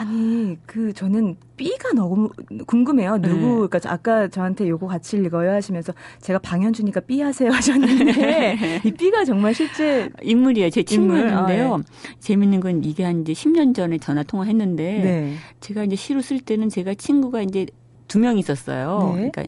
아니 0.00 0.56
그 0.64 0.92
저는 0.92 1.34
B가 1.56 1.92
너무 1.92 2.28
궁금해요. 2.68 3.18
누구 3.20 3.34
네. 3.62 3.68
그러니까 3.68 3.80
아까 3.92 4.28
저한테 4.28 4.68
요거 4.68 4.86
같이 4.86 5.16
읽어요 5.16 5.50
하시면서 5.50 5.92
제가 6.20 6.38
방현주니까 6.38 7.00
B 7.00 7.20
하세요 7.20 7.50
하셨는데 7.50 8.58
이 8.86 8.92
B가 8.92 9.24
정말 9.24 9.52
실제 9.54 10.08
인물이에요. 10.22 10.70
제 10.70 10.84
친구였는데요. 10.84 11.62
인물? 11.64 11.74
아, 11.74 11.76
네. 11.78 11.84
재밌는 12.20 12.60
건 12.60 12.84
이게 12.84 13.02
한 13.02 13.22
이제 13.22 13.32
10년 13.32 13.74
전에 13.74 13.98
전화 13.98 14.22
통화했는데 14.22 14.82
네. 15.02 15.34
제가 15.58 15.82
이제 15.82 15.96
시로 15.96 16.22
쓸 16.22 16.38
때는 16.38 16.68
제가 16.68 16.94
친구가 16.94 17.42
이제 17.42 17.66
두 18.06 18.20
명 18.20 18.38
있었어요. 18.38 19.14
네. 19.16 19.30
그러니까 19.32 19.44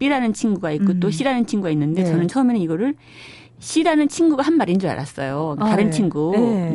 B라는 0.00 0.32
친구가 0.32 0.72
있고 0.72 0.94
음. 0.94 1.00
또 1.00 1.10
C라는 1.12 1.46
친구가 1.46 1.70
있는데 1.70 2.02
네. 2.02 2.10
저는 2.10 2.26
처음에는 2.26 2.60
이거를 2.60 2.96
C라는 3.60 4.08
친구가 4.08 4.42
한 4.42 4.56
말인 4.56 4.80
줄 4.80 4.90
알았어요. 4.90 5.54
다른 5.60 5.72
아, 5.72 5.76
네. 5.84 5.90
친구. 5.90 6.32
네. 6.34 6.74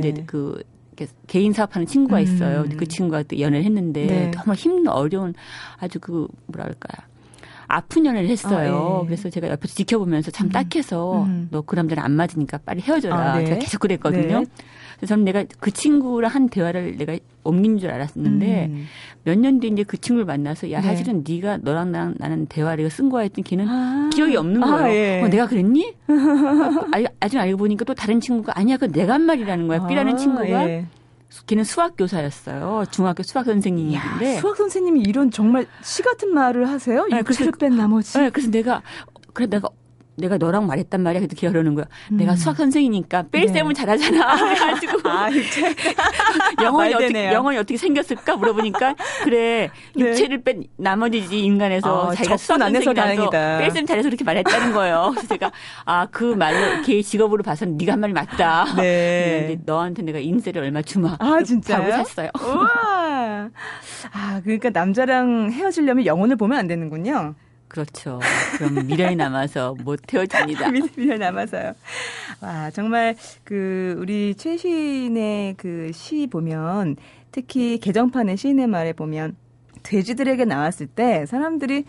그 1.06 1.14
개인 1.28 1.54
사업하는 1.54 1.88
친구가 1.88 2.18
음. 2.18 2.24
있어요. 2.24 2.62
음. 2.62 2.78
그 2.78 2.88
친구가 2.88 3.24
또 3.24 3.40
연애를 3.40 3.66
했는데 3.66 4.06
네. 4.06 4.32
정말 4.34 4.56
힘든 4.56 4.92
어려운 4.92 5.34
아주 5.80 6.00
그 6.00 6.28
뭐랄까요. 6.48 7.08
아픈 7.68 8.06
연애를 8.06 8.30
했어요. 8.30 9.00
아, 9.00 9.02
예. 9.02 9.06
그래서 9.06 9.30
제가 9.30 9.48
옆에서 9.50 9.74
지켜보면서 9.76 10.32
참 10.32 10.48
음. 10.48 10.52
딱해서 10.52 11.24
음. 11.24 11.48
너그 11.52 11.76
남자는 11.76 12.04
안 12.04 12.12
맞으니까 12.12 12.60
빨리 12.66 12.82
헤어져라. 12.82 13.34
아, 13.34 13.38
네. 13.38 13.46
제가 13.46 13.60
계속 13.60 13.80
그랬거든요. 13.80 14.44
저는 15.06 15.26
내가 15.26 15.44
그 15.60 15.72
친구랑 15.72 16.32
한 16.32 16.50
대화를 16.50 16.98
내가 16.98 17.18
옮긴 17.44 17.80
줄 17.80 17.90
알았는데 17.90 18.66
음. 18.68 18.86
몇년 19.24 19.60
뒤에 19.60 19.72
이제 19.72 19.84
그 19.84 19.98
친구를 19.98 20.26
만나서 20.26 20.72
야 20.72 20.82
네. 20.82 20.88
사실은 20.88 21.24
네. 21.24 21.42
가 21.42 21.58
너랑 21.58 21.92
나랑 21.92 22.16
나는 22.18 22.46
대화를 22.46 22.90
쓴 22.90 23.10
거야 23.10 23.24
했더니 23.24 23.44
걔는 23.44 23.68
아. 23.68 24.10
기억이 24.14 24.36
없는 24.36 24.62
거예요. 24.62 24.76
아, 24.76 24.94
예. 24.94 25.22
어, 25.22 25.28
내가 25.28 25.48
그랬니? 25.48 25.96
아, 26.08 27.04
아직 27.20 27.38
알고 27.38 27.58
보니까 27.58 27.86
또 27.86 27.94
다른 27.94 28.20
친구가 28.20 28.54
아니야 28.56 28.78
그 28.78 28.92
내가 28.92 29.14
한 29.14 29.24
말이라는 29.24 29.68
거야. 29.68 29.88
B라는 29.88 30.14
아, 30.14 30.16
친구가 30.16 30.70
예. 30.70 30.86
걔는 31.48 31.64
수학 31.64 31.96
교사였어요. 31.98 32.84
중학교 32.92 33.24
수학 33.24 33.46
선생님인데. 33.46 34.40
수학 34.40 34.58
선생님이 34.58 35.02
이런 35.02 35.32
정말 35.32 35.66
시 35.82 36.04
같은 36.04 36.34
말을 36.34 36.68
하세요? 36.68 37.06
네, 37.10 37.22
그래서 37.22 37.50
뺀 37.58 37.78
나머지. 37.78 38.18
네, 38.18 38.30
그래서 38.30 38.52
내가 38.52 38.82
그래 39.34 39.48
내가 39.48 39.70
내가 40.22 40.38
너랑 40.38 40.68
말했단 40.68 41.02
말이야. 41.02 41.20
그래도 41.20 41.36
기어러는 41.36 41.76
거야. 41.76 41.86
음. 42.12 42.18
내가 42.18 42.36
수학 42.36 42.56
선생이니까 42.56 43.26
뺄셈을 43.32 43.74
네. 43.74 43.80
잘하잖아. 43.80 44.36
그래가지고 44.38 45.10
아, 45.10 45.28
영혼이 46.64 46.94
어떻게 46.94 47.34
영혼이 47.34 47.58
어떻게 47.58 47.78
생겼을까 47.78 48.38
물어보니까 48.38 48.96
그래 49.24 49.70
네. 49.96 50.02
육체를 50.02 50.44
뺀 50.44 50.64
나머지 50.78 51.20
인간에서 51.20 52.08
어, 52.08 52.14
자기가 52.16 52.38
수학 52.38 52.60
선생이라서 52.60 53.30
뺄셈 53.60 53.86
잘해서 53.86 54.10
그렇게 54.10 54.24
말했다는 54.24 54.74
거예요. 54.74 55.10
그래서 55.12 55.28
제가 55.28 55.52
아그 55.86 56.36
말로 56.36 56.82
걔 56.84 57.02
직업으로 57.02 57.44
봐서는 57.44 57.78
네가 57.78 57.94
한 57.94 58.00
말이 58.00 58.14
맞다. 58.14 58.66
네. 58.78 59.60
너한테 59.66 60.04
내가 60.04 60.20
인세를 60.20 60.62
얼마 60.62 60.82
주마. 60.82 61.18
아 61.20 61.42
진짜요? 61.44 61.80
밥을 61.80 61.92
샀어요. 61.92 62.30
우와. 62.40 63.50
아 64.14 64.42
그러니까 64.44 64.70
남자랑 64.70 65.52
헤어지려면 65.52 66.06
영혼을 66.06 66.36
보면 66.36 66.58
안 66.58 66.68
되는군요. 66.68 67.36
그렇죠. 67.72 68.20
그럼 68.58 68.86
미련이 68.86 69.16
남아서 69.16 69.76
못 69.86 70.02
헤어집니다. 70.14 70.70
미련 70.98 71.20
남아서요. 71.20 71.72
와, 72.42 72.70
정말 72.72 73.16
그 73.46 73.96
우리 73.98 74.36
최신의 74.36 75.54
그 75.56 75.90
시 75.94 76.28
보면 76.28 76.98
특히 77.32 77.78
개정판의 77.80 78.36
시인의 78.36 78.68
말에 78.68 78.92
보면 78.92 79.38
돼지들에게 79.84 80.44
나왔을 80.44 80.88
때 80.88 81.26
사람들이 81.26 81.86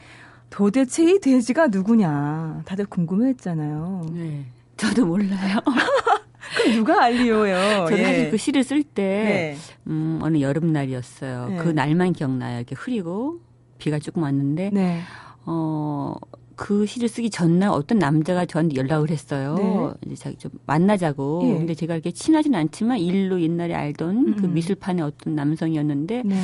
도대체 0.51 1.03
이 1.05 1.19
돼지가 1.19 1.67
누구냐 1.67 2.63
다들 2.65 2.87
궁금해했잖아요. 2.87 4.07
네. 4.13 4.45
저도 4.77 5.05
몰라요. 5.07 5.59
그럼 6.57 6.75
누가 6.77 7.03
알리오요? 7.05 7.87
저는 7.89 7.99
예. 7.99 8.05
사실 8.05 8.31
그 8.31 8.37
시를 8.37 8.63
쓸때 8.63 9.03
네. 9.03 9.57
음, 9.89 10.21
어느 10.23 10.41
여름날이었어요. 10.41 11.47
네. 11.49 11.57
그 11.57 11.69
날만 11.71 12.13
기억나요. 12.13 12.59
이렇게 12.59 12.77
흐리고 12.79 13.41
비가 13.79 13.99
조금 13.99 14.23
왔는데 14.23 14.71
네. 14.73 15.01
어, 15.45 16.15
그 16.55 16.87
시를 16.87 17.09
쓰기 17.09 17.31
전날 17.31 17.71
어떤 17.71 17.99
남자가 17.99 18.47
저한테 18.47 18.77
연락을 18.77 19.11
했어요. 19.11 19.57
네. 19.59 20.13
이제 20.13 20.25
자기 20.25 20.37
좀 20.37 20.51
만나자고. 20.67 21.43
예. 21.45 21.55
근데 21.55 21.75
제가 21.75 21.95
이렇게 21.95 22.13
친하진 22.13 22.55
않지만 22.55 22.99
일로 22.99 23.41
옛날에 23.41 23.75
알던 23.75 24.17
음. 24.17 24.37
그 24.37 24.47
미술판의 24.47 25.05
어떤 25.05 25.35
남성이었는데 25.35 26.23
네. 26.25 26.41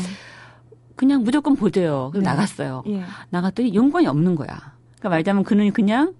그냥 0.97 1.23
무조건 1.23 1.55
보재요. 1.55 2.11
그래서 2.13 2.29
네. 2.29 2.31
나갔어요. 2.31 2.83
예. 2.89 3.03
나갔더니 3.31 3.75
용건이 3.75 4.07
없는 4.07 4.35
거야. 4.35 4.49
그러니까 4.97 5.09
말하자면 5.11 5.45
그는 5.45 5.73
그냥 5.73 6.15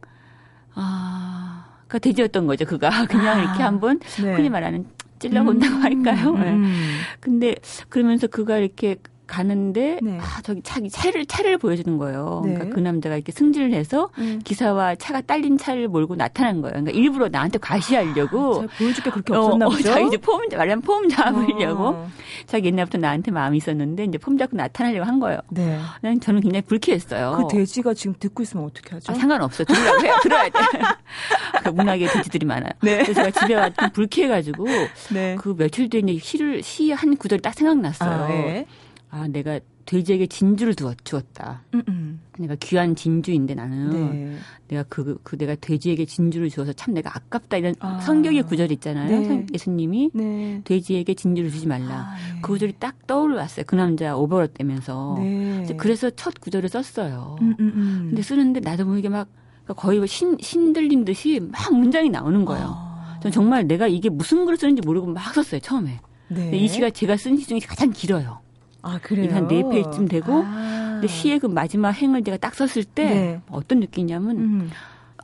아, 0.75 1.65
그니까 1.89 1.99
돼지였던 1.99 2.47
거죠. 2.47 2.65
그가 2.65 2.91
그냥 3.07 3.39
아. 3.39 3.43
이렇게 3.43 3.63
한번 3.63 3.99
네. 4.23 4.35
흔히 4.35 4.49
말하는 4.49 4.87
찔러본다고 5.19 5.75
음. 5.75 5.83
할까요? 5.83 6.33
네. 6.35 6.53
음. 6.53 6.99
근데 7.19 7.57
그러면서 7.89 8.29
그가 8.29 8.59
이렇게 8.59 8.97
가는데 9.29 10.01
네. 10.03 10.19
아 10.21 10.41
저기 10.43 10.61
차 10.63 10.81
차를 10.91 11.27
차를 11.27 11.59
보여주는 11.59 11.97
거예요. 11.99 12.43
네. 12.45 12.55
그러니까 12.55 12.75
그 12.75 12.81
남자가 12.81 13.15
이렇게 13.15 13.31
승진을 13.31 13.73
해서 13.73 14.11
음. 14.19 14.41
기사와 14.43 14.97
차가 14.97 15.21
딸린 15.21 15.57
차를 15.59 15.87
몰고 15.87 16.17
나타난 16.17 16.61
거예요. 16.61 16.73
그러니까 16.73 16.91
일부러 16.93 17.29
나한테 17.29 17.59
과시하려고 17.59 18.63
아, 18.63 18.67
보여줄 18.79 19.05
게 19.05 19.11
그렇게 19.11 19.33
없었나 19.35 19.67
어, 19.67 19.69
보죠. 19.69 19.91
어, 19.91 19.93
자기 19.95 20.07
이제 20.09 20.17
폼 20.17 20.41
말하면 20.51 20.81
폼 20.81 21.09
잡으려고 21.09 21.85
어. 21.89 22.11
자기 22.47 22.67
옛날부터 22.69 22.99
나한테 22.99 23.31
마음이 23.31 23.59
있었는데 23.59 24.05
이제 24.05 24.19
폼 24.19 24.37
잡고 24.37 24.57
나타나려고 24.57 25.05
한 25.07 25.21
거예요. 25.21 25.39
네. 25.51 25.79
난 26.01 26.19
저는 26.19 26.41
굉장히 26.41 26.63
불쾌했어요. 26.63 27.47
그 27.49 27.55
돼지가 27.57 27.95
지금 27.95 28.15
듣고 28.19 28.43
있으면 28.43 28.65
어떻게 28.65 28.91
하죠? 28.95 29.13
아, 29.13 29.15
상관없어. 29.15 29.63
들으라고 29.65 30.05
해요. 30.05 30.17
들어야 30.23 30.45
돼. 30.49 30.59
그 31.65 31.69
문학의 31.71 32.09
돼지들이 32.09 32.47
많아요. 32.47 32.73
네. 32.83 33.03
그래서 33.03 33.15
제가 33.15 33.31
집에 33.31 33.55
와서 33.55 33.73
불쾌해가지고 33.93 34.67
네. 35.13 35.37
그 35.39 35.55
며칠 35.57 35.89
뒤에 35.89 36.19
시를 36.19 36.63
시 36.63 36.89
한 36.89 37.17
구절이 37.17 37.43
딱 37.43 37.53
생각났어요. 37.55 38.11
아, 38.11 38.29
네. 38.29 38.65
아, 39.11 39.27
내가 39.29 39.61
돼지에게 39.87 40.27
진주를 40.27 40.75
두었, 40.75 40.99
주었다. 41.03 41.63
음음. 41.73 41.83
음. 41.89 42.21
내가 42.39 42.55
귀한 42.57 42.95
진주인데 42.95 43.55
나는 43.55 43.91
네. 43.91 44.37
내가 44.69 44.85
그, 44.89 45.19
그 45.23 45.39
내가 45.39 45.55
돼지에게 45.55 46.05
진주를 46.05 46.51
주어서 46.51 46.75
참 46.75 46.93
내가 46.93 47.11
아깝다 47.17 47.57
이런 47.57 47.75
아. 47.81 47.99
성경의 48.01 48.43
구절 48.43 48.71
있잖아요. 48.73 49.09
네. 49.21 49.47
예수님이 49.53 50.11
네. 50.13 50.61
돼지에게 50.65 51.15
진주를 51.15 51.51
주지 51.51 51.67
말라. 51.67 52.11
아, 52.11 52.17
네. 52.35 52.41
그 52.43 52.53
구절이 52.53 52.75
딱 52.79 53.07
떠올랐어요. 53.07 53.65
그 53.67 53.77
남자 53.77 54.15
오버랩 54.15 54.53
되면서. 54.55 55.17
네. 55.19 55.67
그래서 55.79 56.11
첫 56.11 56.39
구절을 56.39 56.69
썼어요. 56.69 57.39
음, 57.41 57.57
음, 57.59 57.73
음. 57.75 58.07
근데 58.11 58.21
쓰는데 58.23 58.61
나도 58.61 58.85
모르게 58.85 59.09
막 59.09 59.29
거의 59.77 60.07
신, 60.07 60.37
신들린 60.39 61.07
듯이 61.07 61.41
막 61.41 61.75
문장이 61.75 62.11
나오는 62.11 62.45
거예요. 62.45 62.75
아. 62.77 63.21
전 63.23 63.33
정말 63.33 63.67
내가 63.67 63.89
이게 63.89 64.11
무슨 64.11 64.45
글을 64.45 64.59
쓰는지 64.59 64.83
모르고 64.85 65.07
막 65.09 65.35
썼어요, 65.35 65.61
처음에. 65.61 65.99
네. 66.29 66.51
이 66.57 66.69
시가 66.69 66.91
제가 66.91 67.17
쓴 67.17 67.39
시 67.39 67.47
중에 67.47 67.59
가장 67.61 67.91
길어요. 67.91 68.41
아, 68.83 68.99
그래요? 69.03 69.31
한4 69.35 69.71
페이지쯤 69.71 70.09
되고, 70.09 70.43
아. 70.45 70.99
근데 71.01 71.07
시의 71.09 71.39
그 71.39 71.47
마지막 71.47 71.91
행을 71.91 72.23
제가 72.23 72.37
딱 72.37 72.55
썼을 72.55 72.85
때, 72.85 73.05
네. 73.05 73.41
어떤 73.51 73.81
느낌이냐면, 73.81 74.39
음. 74.39 74.71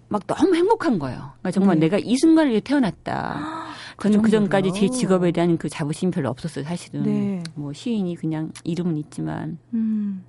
막 0.08 0.26
너무 0.26 0.54
행복한 0.54 0.98
거예요. 0.98 1.32
그러니까 1.40 1.50
정말 1.50 1.76
네. 1.76 1.86
내가 1.86 1.98
이 1.98 2.16
순간을 2.16 2.50
위해 2.50 2.60
태어났다. 2.60 3.64
그 3.96 4.08
저는 4.08 4.22
그 4.22 4.30
전까지 4.30 4.72
제 4.72 4.88
직업에 4.88 5.30
대한 5.32 5.56
그 5.56 5.68
자부심이 5.68 6.12
별로 6.12 6.28
없었어요, 6.30 6.64
사실은. 6.64 7.02
네. 7.02 7.42
뭐 7.54 7.72
시인이 7.72 8.16
그냥 8.16 8.52
이름은 8.64 8.96
있지만. 8.98 9.58
음. 9.72 10.24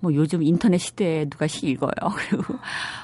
뭐 0.00 0.14
요즘 0.14 0.42
인터넷 0.42 0.78
시대에 0.78 1.26
누가 1.26 1.46
시 1.46 1.66
읽어요. 1.66 1.90
그리고 2.28 2.54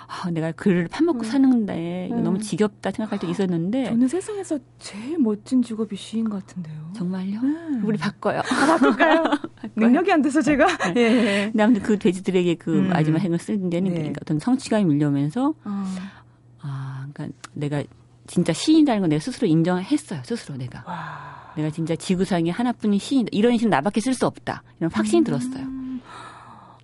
아, 0.07 0.31
내가 0.31 0.53
글을 0.53 0.89
파먹고 0.89 1.21
음. 1.21 1.25
사는데 1.25 2.07
이거 2.07 2.17
음. 2.19 2.23
너무 2.23 2.39
지겹다 2.39 2.91
생각할 2.91 3.19
때 3.19 3.29
있었는데 3.29 3.85
저는 3.85 4.09
세상에서 4.09 4.59
제일 4.79 5.19
멋진 5.19 5.63
직업이 5.63 5.97
시인 5.97 6.29
같은데요. 6.29 6.93
정말요? 6.95 7.41
음. 7.41 7.83
우리 7.85 7.99
바꿔요. 7.99 8.39
아, 8.41 8.43
바꿀까요? 8.43 9.25
능력이 9.77 10.13
안 10.13 10.23
돼서 10.23 10.41
제가. 10.41 10.67
네. 10.95 11.01
예. 11.01 11.45
근데 11.51 11.63
아무튼 11.63 11.83
그 11.83 11.99
돼지들에게 11.99 12.55
그 12.57 12.79
음. 12.79 12.89
마지막 12.89 13.19
행을 13.19 13.39
쓰는 13.39 13.71
데는 13.71 13.91
네. 13.91 13.97
그러니까 13.99 14.21
어떤 14.23 14.39
성취감이 14.39 14.85
밀려오면서 14.85 15.55
어. 15.65 15.85
아, 16.61 17.07
그러니까 17.13 17.39
내가 17.55 17.83
진짜 18.27 18.53
시인이라는 18.53 19.01
걸 19.01 19.09
내가 19.09 19.21
스스로 19.21 19.47
인정했어요. 19.49 20.23
스스로 20.25 20.57
내가. 20.57 20.85
와. 20.87 21.53
내가 21.57 21.71
진짜 21.71 21.97
지구상에 21.97 22.51
하나뿐인 22.51 22.99
시인이다. 22.99 23.31
이런 23.33 23.57
시는 23.57 23.71
나밖에 23.71 24.01
쓸 24.01 24.15
수 24.15 24.27
없다. 24.27 24.63
이런 24.79 24.91
확신이 24.93 25.23
음. 25.23 25.25
들었어요. 25.25 25.78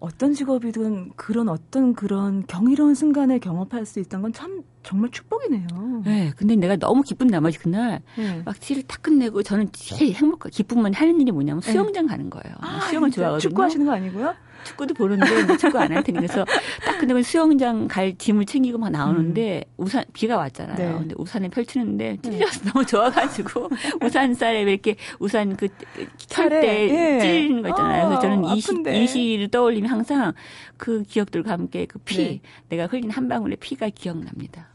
어떤 0.04 0.34
직업이든 0.34 1.12
그런 1.16 1.48
어떤 1.48 1.94
그런 1.94 2.46
경이로운 2.46 2.94
순간을 2.94 3.40
경험할 3.40 3.86
수 3.86 4.00
있다는 4.00 4.24
건참 4.24 4.62
정말 4.82 5.10
축복이네요. 5.10 6.02
네, 6.04 6.30
근데 6.36 6.56
내가 6.56 6.76
너무 6.76 7.02
기쁜 7.02 7.28
나머지 7.28 7.58
그날 7.58 8.02
네. 8.16 8.42
막 8.44 8.54
시를 8.60 8.82
딱 8.82 9.02
끝내고 9.02 9.42
저는 9.42 9.70
제일 9.72 10.14
행복, 10.14 10.50
기쁨만 10.50 10.92
하는 10.92 11.20
일이 11.20 11.32
뭐냐면 11.32 11.62
네. 11.62 11.72
수영장 11.72 12.04
네. 12.04 12.10
가는 12.10 12.28
거예요. 12.28 12.54
아, 12.60 12.80
수영을 12.80 13.10
좋아하거든요. 13.10 13.48
축구하시는 13.48 13.86
거 13.86 13.92
아니고요? 13.92 14.34
축구도 14.64 14.94
보는데 14.94 15.56
축구 15.58 15.78
안 15.78 15.92
할 15.92 16.02
테니 16.02 16.18
그래서 16.18 16.44
딱 16.84 16.98
근데 16.98 17.22
수영장 17.22 17.86
갈 17.88 18.16
짐을 18.16 18.46
챙기고 18.46 18.78
막 18.78 18.90
나오는데 18.90 19.64
음. 19.66 19.84
우산 19.84 20.04
비가 20.12 20.36
왔잖아요. 20.38 20.76
네. 20.76 20.92
근데 20.98 21.14
우산을 21.18 21.50
펼치는데 21.50 22.18
찔려서 22.22 22.60
네. 22.64 22.70
너무 22.72 22.84
좋아가지고 22.86 23.70
우산살에 24.02 24.62
이렇게 24.62 24.96
우산 25.18 25.56
그 25.56 25.82
켤 25.82 26.25
때 26.25 26.60
네. 26.60 27.20
찔리는 27.20 27.62
거 27.62 27.68
있잖아요. 27.68 28.08
그래서 28.08 28.20
저는 28.22 28.44
이, 28.56 28.60
시, 28.60 28.72
이 28.86 29.06
시를 29.06 29.48
떠올리면 29.48 29.90
항상 29.90 30.32
그 30.76 31.02
기억들과 31.04 31.52
함께 31.52 31.86
그 31.86 31.98
피, 32.00 32.16
네. 32.16 32.40
내가 32.70 32.86
흘린 32.86 33.10
한 33.10 33.28
방울의 33.28 33.58
피가 33.58 33.90
기억납니다. 33.90 34.68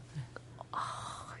아, 0.72 0.78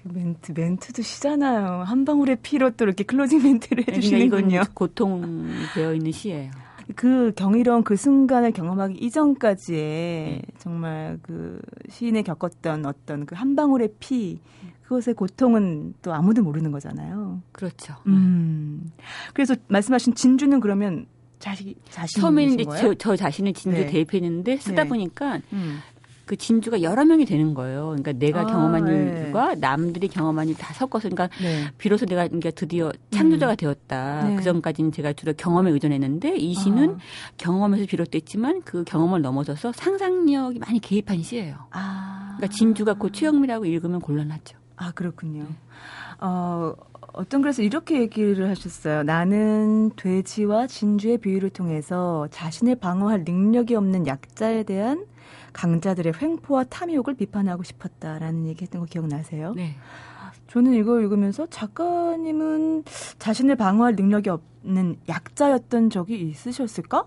멘트, 0.02 0.52
멘트도 0.54 1.02
시잖아요. 1.02 1.84
한 1.86 2.04
방울의 2.04 2.38
피로 2.42 2.70
또 2.70 2.84
이렇게 2.84 3.04
closing 3.04 3.42
멘트를 3.42 3.84
그러니까 3.84 3.92
해주시는군요. 3.96 4.56
이건 4.56 4.66
고통 4.74 5.48
되어 5.74 5.94
있는 5.94 6.12
시예요. 6.12 6.50
그 6.96 7.32
경이로운 7.36 7.82
그 7.82 7.96
순간을 7.96 8.52
경험하기 8.52 8.98
이전까지의 8.98 10.42
정말 10.58 11.18
그 11.22 11.60
시인이 11.88 12.22
겪었던 12.22 12.86
어떤 12.86 13.26
그 13.26 13.34
한 13.34 13.56
방울의 13.56 13.94
피, 14.00 14.38
그것의 14.82 15.14
고통은 15.14 15.94
또 16.02 16.12
아무도 16.12 16.42
모르는 16.42 16.72
거잖아요. 16.72 17.40
그렇죠. 17.52 17.94
음. 18.06 18.90
그래서 19.32 19.54
말씀하신 19.68 20.14
진주는 20.14 20.60
그러면 20.60 21.06
자식 21.38 21.74
자신 21.88 22.20
처음에는 22.20 22.60
이제 22.60 22.64
저, 22.78 22.92
저 22.94 23.16
자신을 23.16 23.54
진주 23.54 23.78
네. 23.78 23.86
대입했는데 23.86 24.58
쓰다 24.58 24.82
네. 24.82 24.88
보니까 24.90 25.40
음. 25.54 25.78
그 26.30 26.36
진주가 26.36 26.80
여러 26.82 27.04
명이 27.04 27.24
되는 27.24 27.54
거예요. 27.54 27.86
그러니까 27.86 28.12
내가 28.12 28.42
아, 28.42 28.46
경험한 28.46 28.84
네. 28.84 28.92
일과 28.92 29.56
남들이 29.56 30.06
경험한 30.06 30.48
일 30.48 30.54
다 30.54 30.72
섞어서 30.74 31.08
그러니까 31.08 31.28
네. 31.42 31.64
비로소 31.76 32.06
내가 32.06 32.28
그러니까 32.28 32.52
드디어 32.52 32.92
창조자가 33.10 33.54
음. 33.54 33.56
되었다. 33.56 34.28
네. 34.28 34.36
그 34.36 34.42
전까지는 34.44 34.92
제가 34.92 35.12
주로 35.14 35.32
경험에 35.32 35.72
의존했는데 35.72 36.36
이 36.36 36.54
시는 36.54 36.90
아. 36.90 36.98
경험에서 37.36 37.84
비롯됐지만 37.86 38.62
그 38.62 38.84
경험을 38.84 39.22
넘어서서 39.22 39.72
상상력이 39.72 40.60
많이 40.60 40.78
개입한 40.78 41.20
시예요. 41.24 41.56
아. 41.72 42.34
그러니까 42.36 42.56
진주가 42.56 42.94
곧 42.94 43.12
최영미라고 43.12 43.64
읽으면 43.64 44.00
곤란하죠. 44.00 44.56
아 44.76 44.92
그렇군요. 44.92 45.46
어. 46.20 46.74
어떤 47.12 47.42
글에서 47.42 47.62
이렇게 47.62 48.00
얘기를 48.00 48.48
하셨어요. 48.48 49.02
나는 49.02 49.90
돼지와 49.96 50.68
진주의 50.68 51.18
비유를 51.18 51.50
통해서 51.50 52.28
자신을 52.30 52.76
방어할 52.76 53.24
능력이 53.24 53.74
없는 53.74 54.06
약자에 54.06 54.62
대한 54.62 55.06
강자들의 55.52 56.14
횡포와 56.20 56.64
탐욕을 56.64 57.14
비판하고 57.14 57.62
싶었다라는 57.62 58.46
얘기 58.46 58.62
했던 58.62 58.80
거 58.80 58.86
기억나세요? 58.86 59.54
네. 59.54 59.76
저는 60.48 60.74
이거 60.74 61.00
읽으면서 61.00 61.46
작가님은 61.46 62.84
자신을 63.18 63.56
방어할 63.56 63.94
능력이 63.94 64.30
없는 64.30 64.96
약자였던 65.08 65.90
적이 65.90 66.20
있으셨을까? 66.28 67.06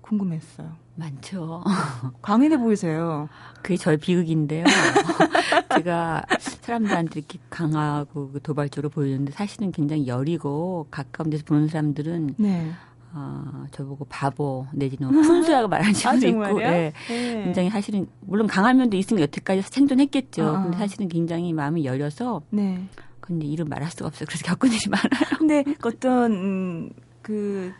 궁금했어요. 0.00 0.72
많죠. 0.96 1.62
광인해 2.20 2.58
보이세요. 2.58 3.28
그게 3.62 3.76
저의 3.76 3.96
비극인데요. 3.96 4.64
제가 5.74 6.24
사람들한테 6.38 7.20
이렇게 7.20 7.38
강하고 7.48 8.32
도발적으로 8.42 8.90
보이는데 8.90 9.32
사실은 9.32 9.72
굉장히 9.72 10.06
여리고 10.06 10.86
가까운 10.90 11.30
데서 11.30 11.44
보는 11.46 11.68
사람들은 11.68 12.34
네. 12.38 12.72
아, 13.12 13.66
저보고 13.72 14.04
바보 14.08 14.66
내지는 14.72 15.10
푼수라고 15.10 15.68
말하는 15.68 15.92
친구도 15.92 16.44
아, 16.44 16.48
있고, 16.48 16.62
예. 16.62 16.92
네. 17.08 17.42
굉장히 17.44 17.70
사실은 17.70 18.06
물론 18.20 18.46
강한 18.46 18.76
면도 18.76 18.96
있으면 18.96 19.22
여태까지 19.22 19.62
생존했겠죠. 19.62 20.44
아. 20.44 20.62
근데 20.62 20.78
사실은 20.78 21.08
굉장히 21.08 21.52
마음이 21.52 21.84
열려서, 21.84 22.42
네. 22.50 22.82
근데 23.20 23.46
이름 23.46 23.68
말할 23.68 23.90
수가 23.90 24.06
없어요. 24.08 24.26
그래서 24.26 24.44
겪은 24.44 24.70
일이 24.72 24.88
많아요. 24.88 25.38
근데 25.38 25.64
어떤 25.82 26.32
음, 26.32 26.90
그 27.22 27.72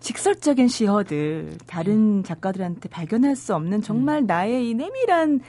직설적인 0.00 0.68
시어들 0.68 1.58
다른 1.66 2.22
작가들한테 2.22 2.88
발견할 2.88 3.34
수 3.34 3.54
없는 3.54 3.82
정말 3.82 4.20
음. 4.20 4.26
나의 4.26 4.70
이 4.70 4.74
내밀한 4.74 5.40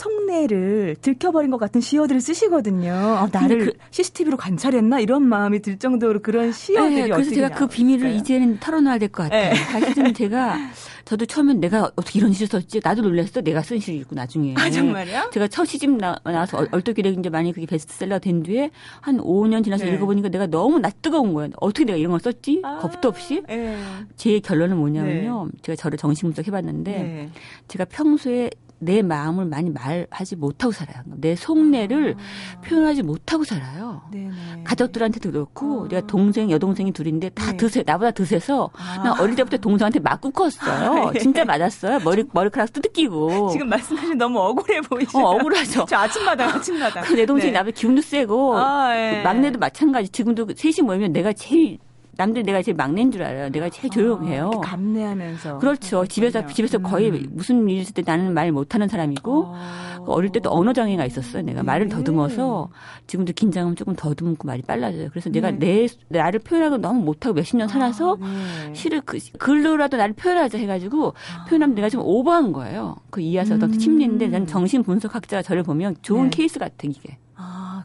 성내를 0.00 0.96
들켜버린 1.02 1.50
것 1.50 1.58
같은 1.58 1.80
시어들을 1.80 2.20
쓰시거든요. 2.22 2.92
어, 2.92 3.28
나를 3.30 3.66
그, 3.66 3.72
CCTV로 3.90 4.36
관찰했나 4.38 4.98
이런 5.00 5.22
마음이 5.22 5.60
들 5.60 5.78
정도로 5.78 6.20
그런 6.20 6.52
시어들이 6.52 7.02
네, 7.02 7.08
그래서 7.08 7.30
제가 7.30 7.50
그 7.50 7.66
비밀을 7.66 8.10
이제는 8.14 8.58
털어놔야 8.60 8.98
될 8.98 9.10
것 9.10 9.24
같아요. 9.24 9.50
네. 9.50 9.54
사실은 9.56 10.14
제가 10.14 10.56
저도 11.04 11.26
처음엔 11.26 11.60
내가 11.60 11.90
어떻게 11.96 12.18
이런 12.20 12.32
시를 12.32 12.46
썼지 12.48 12.80
나도 12.82 13.02
놀랐어. 13.02 13.40
내가 13.42 13.60
쓴 13.62 13.78
시를 13.78 14.00
읽고 14.00 14.14
나중에. 14.14 14.54
아 14.56 14.70
정말요? 14.70 15.30
제가 15.32 15.48
첫 15.48 15.64
시집 15.66 15.90
나, 15.96 16.16
와서 16.24 16.66
얼떨결에 16.70 17.10
이제 17.10 17.28
많이 17.28 17.52
그게 17.52 17.66
베스트셀러 17.66 18.20
된 18.20 18.42
뒤에 18.42 18.70
한 19.00 19.18
5년 19.18 19.62
지나서 19.64 19.84
네. 19.84 19.94
읽어보니까 19.94 20.28
내가 20.30 20.46
너무 20.46 20.78
나 20.78 20.88
뜨거운 21.02 21.34
거예요. 21.34 21.50
어떻게 21.60 21.84
내가 21.84 21.98
이런 21.98 22.12
걸 22.12 22.20
썼지? 22.20 22.62
아, 22.64 22.78
겁도 22.78 23.08
없이. 23.08 23.42
네. 23.48 23.76
제 24.16 24.38
결론은 24.40 24.76
뭐냐면요. 24.78 25.48
네. 25.52 25.58
제가 25.62 25.76
저를 25.76 25.98
정신분석 25.98 26.46
해봤는데 26.46 26.90
네. 26.92 27.30
제가 27.68 27.84
평소에 27.86 28.50
내 28.80 29.02
마음을 29.02 29.44
많이 29.44 29.70
말하지 29.70 30.36
못하고 30.36 30.72
살아요. 30.72 31.02
내 31.04 31.36
속내를 31.36 32.16
아. 32.18 32.60
표현하지 32.62 33.02
못하고 33.02 33.44
살아요. 33.44 34.02
네네. 34.10 34.64
가족들한테도 34.64 35.30
그렇고, 35.30 35.84
아. 35.84 35.88
내가 35.88 36.06
동생, 36.06 36.50
여동생이 36.50 36.92
둘인데 36.92 37.28
다 37.30 37.50
네. 37.52 37.56
드세, 37.58 37.82
나보다 37.86 38.10
드세서, 38.10 38.70
아. 38.74 39.02
나 39.04 39.12
어릴 39.20 39.36
때부터 39.36 39.58
동생한테 39.58 40.00
맞고 40.00 40.30
컸어요. 40.30 41.08
아, 41.08 41.12
네. 41.12 41.18
진짜 41.18 41.44
맞았어요. 41.44 42.00
머리, 42.00 42.24
머리카락 42.32 42.72
뜯기고. 42.72 43.50
지금 43.52 43.68
말씀하신 43.68 44.16
너무 44.16 44.38
억울해 44.40 44.80
보이죠? 44.80 45.18
어, 45.18 45.36
억울하죠. 45.36 45.84
저 45.86 45.96
아침마다, 45.96 46.46
아침마다. 46.56 47.02
내 47.14 47.26
동생이 47.26 47.52
네. 47.52 47.58
나보다 47.58 47.74
기운도 47.74 48.00
세고, 48.00 48.56
아, 48.56 48.94
네. 48.94 49.22
막내도 49.22 49.58
마찬가지. 49.58 50.08
지금도 50.08 50.48
셋이 50.56 50.86
모이면 50.86 51.12
내가 51.12 51.32
제일 51.34 51.78
남들 52.16 52.42
내가 52.42 52.62
제일 52.62 52.76
막내인 52.76 53.10
줄 53.10 53.22
알아요. 53.22 53.50
내가 53.50 53.68
제일 53.68 53.90
조용해요. 53.90 54.50
아, 54.54 54.60
감내하면서. 54.60 55.58
그렇죠. 55.58 56.04
집에서 56.06 56.46
집에서 56.46 56.78
거의 56.78 57.10
음. 57.10 57.26
무슨 57.32 57.68
일 57.68 57.78
있을 57.78 57.94
때 57.94 58.02
나는 58.04 58.34
말 58.34 58.52
못하는 58.52 58.88
사람이고 58.88 59.44
어. 59.46 60.04
어릴 60.06 60.30
때도 60.30 60.50
언어 60.50 60.72
장애가 60.72 61.04
있었어요. 61.06 61.42
내가 61.42 61.62
네. 61.62 61.66
말을 61.66 61.88
더듬어서 61.88 62.68
지금도 63.06 63.32
긴장하면 63.32 63.76
조금 63.76 63.94
더듬고 63.94 64.46
말이 64.46 64.62
빨라져요. 64.62 65.08
그래서 65.10 65.30
내가 65.30 65.50
네. 65.50 65.86
내 66.08 66.18
나를 66.20 66.40
표현하고 66.40 66.78
너무 66.78 67.00
못하고 67.02 67.34
몇십 67.34 67.56
년 67.56 67.68
아, 67.68 67.72
살아서 67.72 68.18
아, 68.20 68.66
네. 68.66 68.74
시를 68.74 69.00
그, 69.02 69.18
글로라도 69.38 69.96
나를 69.96 70.14
표현하자 70.14 70.58
해가지고 70.58 71.14
아. 71.38 71.44
표현하면 71.46 71.74
내가 71.74 71.88
좀 71.88 72.02
오버한 72.04 72.52
거예요. 72.52 72.96
그 73.10 73.20
이하서 73.20 73.54
음. 73.56 73.78
심리인데 73.78 74.28
난 74.28 74.46
정신 74.46 74.82
분석학자가 74.82 75.42
저를 75.42 75.62
보면 75.62 75.96
좋은 76.02 76.24
네. 76.24 76.30
케이스 76.30 76.58
같은 76.58 76.90
이게. 76.90 77.18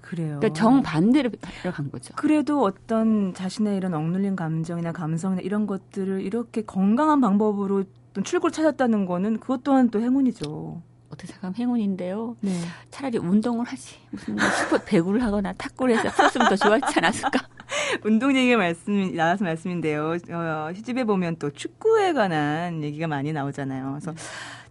그래요. 0.01 0.39
그러니까 0.39 0.53
정반대로 0.53 1.31
간 1.73 1.91
거죠. 1.91 2.13
그래도 2.15 2.61
어떤 2.63 3.33
자신의 3.33 3.77
이런 3.77 3.93
억눌린 3.93 4.35
감정이나 4.35 4.91
감성이나 4.91 5.41
이런 5.41 5.67
것들을 5.67 6.21
이렇게 6.21 6.61
건강한 6.61 7.21
방법으로 7.21 7.83
출구를 8.23 8.51
찾았다는 8.51 9.05
거는 9.05 9.39
그것 9.39 9.63
또한 9.63 9.89
또 9.89 9.99
행운이죠. 9.99 10.81
어떻게 11.09 11.27
생각하면 11.27 11.55
행운인데요. 11.55 12.35
네. 12.41 12.51
차라리 12.91 13.17
운동을 13.17 13.65
하지. 13.65 13.95
무슨 14.11 14.35
뭐 14.35 14.43
슈퍼 14.49 14.77
배구를 14.83 15.23
하거나 15.23 15.53
탁구를 15.53 15.97
해서 15.97 16.09
풀었으면 16.09 16.49
더 16.49 16.55
좋았지 16.55 16.99
않았을까? 16.99 17.47
운동 18.03 18.35
얘기가 18.35 18.57
말씀, 18.57 19.15
나와서 19.15 19.43
말씀인데요. 19.43 20.17
어, 20.29 20.73
시집에 20.73 21.03
보면 21.03 21.37
또 21.37 21.51
축구에 21.51 22.13
관한 22.13 22.83
얘기가 22.83 23.07
많이 23.07 23.31
나오잖아요. 23.33 23.91
그래서 23.91 24.11
네. 24.11 24.17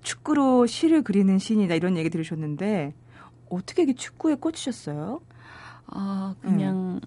축구로 0.02 0.66
시를 0.66 1.02
그리는 1.02 1.38
시인이다 1.38 1.74
이런 1.74 1.96
얘기 1.96 2.10
들으셨는데 2.10 2.92
어떻게 3.54 3.82
이게 3.82 3.94
축구에 3.94 4.36
꽂히셨어요? 4.36 5.20
아, 5.86 6.34
그냥 6.40 6.76
음. 6.76 7.00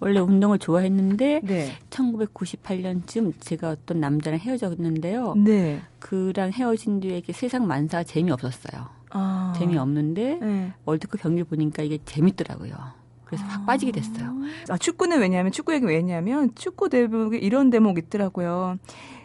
원래 0.00 0.18
운동을 0.20 0.58
좋아했는데 0.58 1.40
네. 1.44 1.72
1998년쯤 1.90 3.34
제가 3.40 3.70
어떤 3.70 4.00
남자랑 4.00 4.40
헤어졌는데요. 4.40 5.34
네. 5.36 5.80
그랑 6.00 6.50
헤어진 6.50 7.00
뒤에 7.00 7.18
이게 7.18 7.32
세상 7.32 7.66
만사 7.66 8.02
재미없었어요. 8.02 8.88
아. 9.10 9.52
재미없는데 9.56 10.38
네. 10.40 10.72
월드컵 10.84 11.20
경기를 11.20 11.44
보니까 11.44 11.82
이게 11.82 11.98
재밌더라고요. 12.04 12.72
그래서 13.24 13.44
확 13.46 13.64
빠지게 13.64 13.92
됐어요. 13.92 14.34
아, 14.68 14.76
축구는 14.76 15.20
왜냐하면 15.20 15.52
축구 15.52 15.72
얘기 15.72 15.86
왜냐하면 15.86 16.54
축구 16.54 16.88
대목에 16.88 17.38
이런 17.38 17.70
대목 17.70 17.96
있더라고요. 17.98 18.78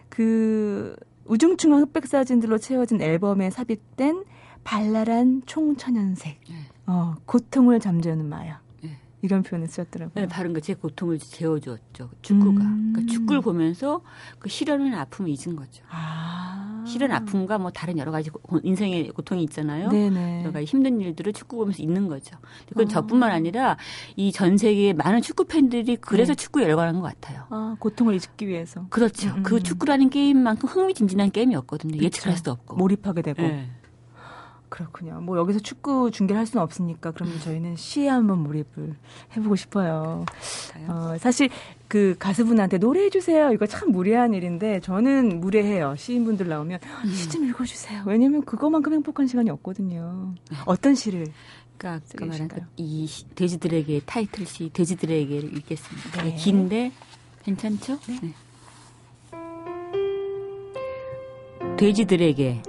그 0.10 0.96
우중충한 1.26 1.82
흑백 1.82 2.08
사진들로 2.08 2.58
채워진 2.58 3.02
앨범에 3.02 3.50
삽입된 3.50 4.24
발랄한 4.68 5.44
총천연색. 5.46 6.42
네. 6.50 6.56
어, 6.88 7.16
고통을 7.26 7.80
잠재우는 7.80 8.28
마약. 8.28 8.60
네. 8.84 8.98
이런 9.22 9.42
표현을 9.42 9.70
쓰셨더라고요. 9.70 10.12
네, 10.14 10.28
바른 10.28 10.52
거제 10.52 10.74
고통을 10.74 11.20
재워주었죠. 11.20 12.10
축구가. 12.22 12.64
음. 12.66 12.92
그러니까 12.94 13.14
축구를 13.14 13.42
보면서 13.42 14.02
그 14.40 14.50
시련은 14.50 14.94
아픔을 14.94 15.32
잊은 15.32 15.56
거죠. 15.56 15.84
아. 15.90 16.84
실은 16.86 17.12
아픔과 17.12 17.58
뭐 17.58 17.70
다른 17.72 17.98
여러 17.98 18.12
가지 18.12 18.30
인생의 18.64 19.10
고통이 19.10 19.44
있잖아요. 19.44 19.90
네네. 19.90 20.42
여러 20.44 20.52
가지 20.54 20.66
힘든 20.66 21.00
일들을 21.02 21.32
축구 21.34 21.58
보면서 21.58 21.82
잊는 21.84 22.08
거죠. 22.08 22.38
그건 22.70 22.86
아. 22.86 22.90
저뿐만 22.90 23.32
아니라 23.32 23.78
이 24.18 24.32
전 24.34 24.58
세계의 24.58 24.94
많은 24.94 25.22
축구 25.22 25.46
팬들이 25.46 25.96
그래서 25.98 26.34
네. 26.34 26.36
축구에 26.44 26.64
열광한 26.64 26.96
것 27.02 27.04
같아요. 27.04 27.46
아, 27.50 27.76
고통을 27.80 28.16
잊기 28.16 28.48
위해서. 28.48 28.86
그렇죠. 28.90 29.30
음. 29.30 29.44
그 29.44 29.62
축구라는 29.64 30.10
게임만큼 30.10 30.68
흥미진진한 30.70 31.32
게임이었거든요. 31.32 32.02
예측할 32.02 32.36
수도 32.38 32.52
없고. 32.52 32.76
몰입하게 32.78 33.22
되고. 33.22 33.42
네. 33.42 33.70
그렇군요. 34.70 35.22
뭐 35.22 35.38
여기서 35.38 35.60
축구 35.60 36.12
중계를 36.12 36.38
할 36.40 36.46
수는 36.46 36.62
없으니까 36.62 37.12
그러면 37.12 37.40
저희는 37.40 37.76
시에 37.76 38.10
한번 38.10 38.40
몰입을 38.40 38.96
해보고 39.36 39.56
싶어요. 39.56 40.26
어, 40.88 41.16
사실 41.20 41.50
그 41.88 42.16
가수분한테 42.20 42.78
노래해 42.78 43.10
주세요. 43.10 43.52
이거 43.54 43.66
참 43.66 43.92
무례한 43.92 44.34
일인데 44.34 44.82
저는 44.82 45.40
무례해요. 45.40 45.96
시인분들 45.98 46.48
나오면 46.48 46.80
음. 47.06 47.10
시좀 47.10 47.46
읽어주세요. 47.50 48.04
왜냐면 48.06 48.44
그거만큼 48.44 48.94
행복한 48.94 49.28
시간이 49.28 49.50
없거든요. 49.50 50.34
네. 50.52 50.58
어떤 50.66 50.96
시를? 50.96 51.28
그러니까 51.78 52.06
그 52.16 52.24
말한 52.24 52.50
이 52.76 53.08
돼지들에게 53.36 54.02
타이틀 54.06 54.46
시 54.46 54.70
돼지들에게를 54.74 55.56
읽겠습니다. 55.58 56.24
네. 56.24 56.36
긴데 56.36 56.92
괜찮죠? 57.44 58.00
네. 58.08 58.20
네. 58.22 58.34
돼지들에게 61.78 62.64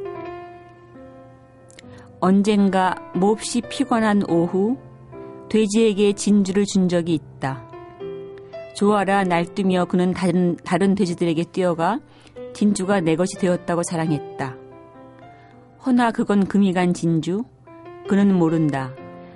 언젠가 2.20 2.96
몹시 3.14 3.60
피곤한 3.60 4.28
오후 4.28 4.76
돼지에게 5.48 6.12
진주를 6.14 6.64
준 6.66 6.88
적이 6.88 7.14
있다. 7.14 7.64
좋아라 8.74 9.24
날뛰며 9.24 9.86
그는 9.86 10.12
다른, 10.12 10.56
다른 10.64 10.94
돼지들에게 10.94 11.44
뛰어가 11.52 12.00
진주가 12.54 13.00
내 13.00 13.14
것이 13.14 13.36
되었다고 13.38 13.82
자랑했다. 13.84 14.56
허나 15.86 16.10
그건 16.10 16.46
금이 16.46 16.72
간 16.72 16.92
진주? 16.92 17.44
그는 18.08 18.34
모른다. 18.34 18.92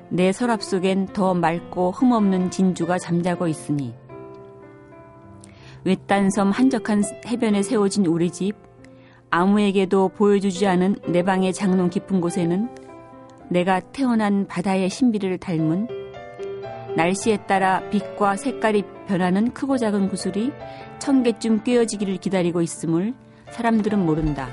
내 0.08 0.32
서랍 0.32 0.62
속엔 0.62 1.06
더 1.12 1.34
맑고 1.34 1.92
흠없는 1.92 2.50
진주가 2.50 2.98
잠자고 2.98 3.46
있으니. 3.46 3.94
외딴 5.84 6.30
섬 6.30 6.50
한적한 6.50 7.02
해변에 7.26 7.62
세워진 7.62 8.06
우리 8.06 8.30
집, 8.30 8.54
아무에게도 9.32 10.10
보여주지 10.10 10.66
않은 10.66 10.96
내 11.08 11.22
방의 11.22 11.54
장롱 11.54 11.88
깊은 11.88 12.20
곳에는 12.20 12.68
내가 13.48 13.80
태어난 13.80 14.46
바다의 14.46 14.90
신비를 14.90 15.38
닮은 15.38 15.88
날씨에 16.96 17.38
따라 17.46 17.80
빛과 17.88 18.36
색깔이 18.36 18.84
변하는 19.08 19.54
크고 19.54 19.78
작은 19.78 20.10
구슬이 20.10 20.52
천 20.98 21.22
개쯤 21.22 21.64
꿰어지기를 21.64 22.18
기다리고 22.18 22.60
있음을 22.60 23.14
사람들은 23.50 24.04
모른다. 24.04 24.50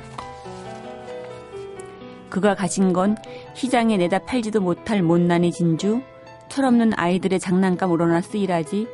그가 2.29 2.55
가진 2.55 2.93
건 2.93 3.17
시장에 3.55 3.97
내다 3.97 4.19
팔지도 4.19 4.61
못할 4.61 5.03
못난이 5.03 5.51
진주, 5.51 6.01
철없는 6.47 6.93
아이들의 6.95 7.41
장난감으로나 7.41 8.21
쓰이라지, 8.21 8.87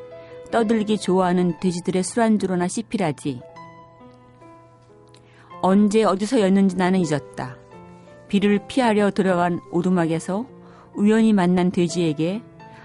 떠들기 0.49 0.97
좋아하는 0.97 1.59
돼지들의 1.59 2.01
술안주로나 2.01 2.67
씹히라지. 2.67 3.41
언제 5.67 6.03
어디서였는지 6.03 6.75
나는 6.75 6.99
잊었다. 6.99 7.57
비를 8.27 8.59
피하려 8.67 9.09
들어간 9.09 9.59
오두막에서 9.71 10.45
우연히 10.93 11.33
만난 11.33 11.71
돼지에게 11.71 12.43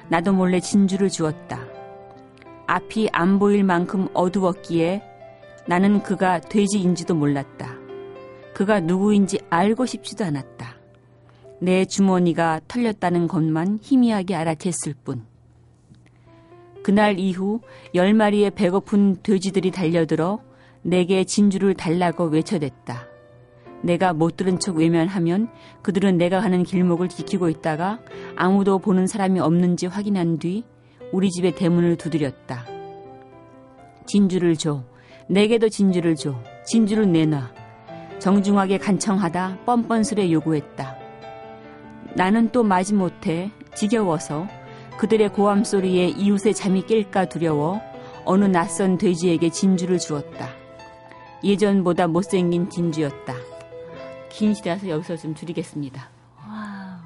나도 0.08 0.32
몰래 0.32 0.60
진주를 0.60 1.10
주었다. 1.10 1.60
앞이 2.66 3.10
안 3.12 3.38
보일 3.38 3.64
만큼 3.64 4.08
어두웠기에 4.14 5.02
나는 5.66 6.02
그가 6.02 6.40
돼지인지도 6.40 7.14
몰랐다. 7.14 7.76
그가 8.54 8.80
누구인지 8.80 9.40
알고 9.50 9.84
싶지도 9.84 10.24
않았다. 10.24 10.74
내 11.58 11.84
주머니가 11.84 12.62
털렸다는 12.66 13.28
것만 13.28 13.80
희미하게 13.82 14.34
알아챘을 14.34 14.94
뿐. 15.04 15.26
그날 16.82 17.18
이후 17.18 17.60
열 17.94 18.14
마리의 18.14 18.52
배고픈 18.52 19.18
돼지들이 19.22 19.70
달려들어 19.70 20.40
내게 20.82 21.24
진주를 21.24 21.74
달라고 21.74 22.24
외쳐댔다. 22.24 23.06
내가 23.82 24.12
못 24.12 24.36
들은 24.36 24.58
척 24.58 24.76
외면하면 24.76 25.48
그들은 25.82 26.18
내가 26.18 26.40
가는 26.40 26.62
길목을 26.62 27.08
지키고 27.08 27.48
있다가 27.48 28.00
아무도 28.36 28.78
보는 28.78 29.06
사람이 29.06 29.40
없는지 29.40 29.86
확인한 29.86 30.38
뒤 30.38 30.64
우리 31.12 31.30
집의 31.30 31.54
대문을 31.54 31.96
두드렸다. 31.96 32.66
진주를 34.06 34.56
줘. 34.56 34.84
내게도 35.28 35.68
진주를 35.68 36.16
줘. 36.16 36.34
진주를 36.64 37.10
내놔. 37.10 37.52
정중하게 38.18 38.78
간청하다 38.78 39.60
뻔뻔스레 39.64 40.30
요구했다. 40.30 40.96
나는 42.14 42.50
또 42.50 42.62
마지못해 42.62 43.50
지겨워서 43.74 44.46
그들의 44.98 45.32
고함 45.32 45.64
소리에 45.64 46.08
이웃의 46.08 46.54
잠이 46.54 46.82
깰까 46.82 47.28
두려워 47.28 47.80
어느 48.24 48.44
낯선 48.44 48.98
돼지에게 48.98 49.48
진주를 49.50 49.98
주었다. 49.98 50.59
예전보다 51.42 52.06
못생긴 52.06 52.68
진주였다. 52.68 53.34
긴 54.28 54.54
시라서 54.54 54.88
여기서 54.88 55.16
좀 55.16 55.34
줄이겠습니다. 55.34 56.08
와, 56.38 57.00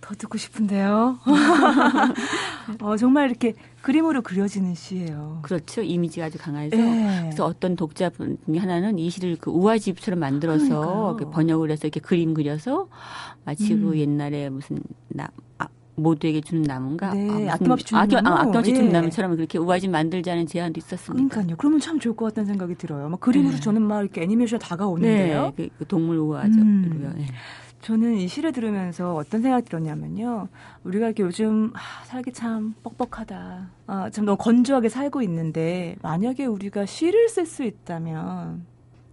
더 0.00 0.14
듣고 0.14 0.38
싶은데요. 0.38 1.18
어, 2.80 2.96
정말 2.96 3.28
이렇게 3.28 3.54
그림으로 3.82 4.22
그려지는 4.22 4.74
시예요. 4.74 5.40
그렇죠. 5.42 5.82
이미지가 5.82 6.26
아주 6.26 6.38
강해서. 6.38 6.76
네. 6.76 7.20
그래서 7.22 7.44
어떤 7.44 7.76
독자분 7.76 8.38
중에 8.46 8.58
하나는 8.58 8.98
이 8.98 9.10
시를 9.10 9.36
그 9.40 9.50
우화집처럼 9.50 10.18
만들어서 10.18 11.16
번역을 11.32 11.70
해서 11.70 11.86
이렇게 11.86 12.00
그림 12.00 12.34
그려서 12.34 12.88
마치 13.44 13.68
그 13.68 13.74
음. 13.74 13.90
그 13.90 13.98
옛날에 13.98 14.48
무슨 14.48 14.80
나, 15.08 15.28
아, 15.58 15.68
모두에게 15.96 16.40
주는 16.40 16.62
나무인가? 16.62 17.12
네, 17.14 17.48
아, 17.48 17.54
아낌없이 17.54 17.84
주는 17.86 18.00
아낌, 18.02 18.18
나무. 18.20 18.28
아, 18.36 18.40
아낌없이 18.42 18.74
주는 18.74 18.88
예. 18.88 18.92
나무처럼 18.92 19.34
그렇게 19.36 19.58
우아집 19.58 19.90
만들자는 19.90 20.46
제안도 20.46 20.78
있었습니다. 20.78 21.28
그러니까요. 21.34 21.56
그러면 21.58 21.80
참 21.80 21.98
좋을 21.98 22.14
것 22.16 22.26
같다는 22.26 22.46
생각이 22.46 22.74
들어요. 22.76 23.08
막 23.08 23.20
그림으로 23.20 23.54
네. 23.54 23.60
저는 23.60 23.82
막 23.82 24.02
이렇게 24.02 24.22
애니메이션 24.22 24.58
다가오는데요. 24.58 25.42
네, 25.44 25.52
그, 25.56 25.68
그 25.78 25.86
동물 25.86 26.18
우아죠. 26.18 26.60
음. 26.60 27.14
네. 27.18 27.26
저는 27.82 28.16
이 28.16 28.26
시를 28.26 28.52
들으면서 28.52 29.14
어떤 29.14 29.42
생각이 29.42 29.64
들었냐면요. 29.66 30.48
우리가 30.84 31.06
이렇게 31.06 31.22
요즘 31.22 31.70
아, 31.74 32.04
살기 32.04 32.32
참 32.32 32.74
뻑뻑하다. 32.82 33.70
아, 33.86 34.10
참 34.10 34.24
너무 34.24 34.36
건조하게 34.38 34.88
살고 34.88 35.22
있는데 35.22 35.96
만약에 36.02 36.46
우리가 36.46 36.84
시를 36.86 37.28
쓸 37.28 37.46
수 37.46 37.62
있다면 37.62 38.64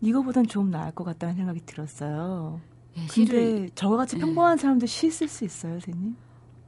이거보단 0.02 0.48
좀 0.48 0.72
나을 0.72 0.92
것 0.92 1.04
같다는 1.04 1.36
생각이 1.36 1.62
들었어요. 1.66 2.60
예, 2.98 3.02
근데 3.08 3.70
저같이 3.76 4.18
예. 4.18 4.20
평범한 4.22 4.58
사람도 4.58 4.86
시 4.86 5.08
쓸 5.10 5.28
수 5.28 5.46
있어요, 5.46 5.74
선생님? 5.80 6.16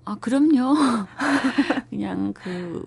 아, 0.06 0.16
그럼요. 0.20 0.76
그냥 1.90 2.34
그 2.34 2.86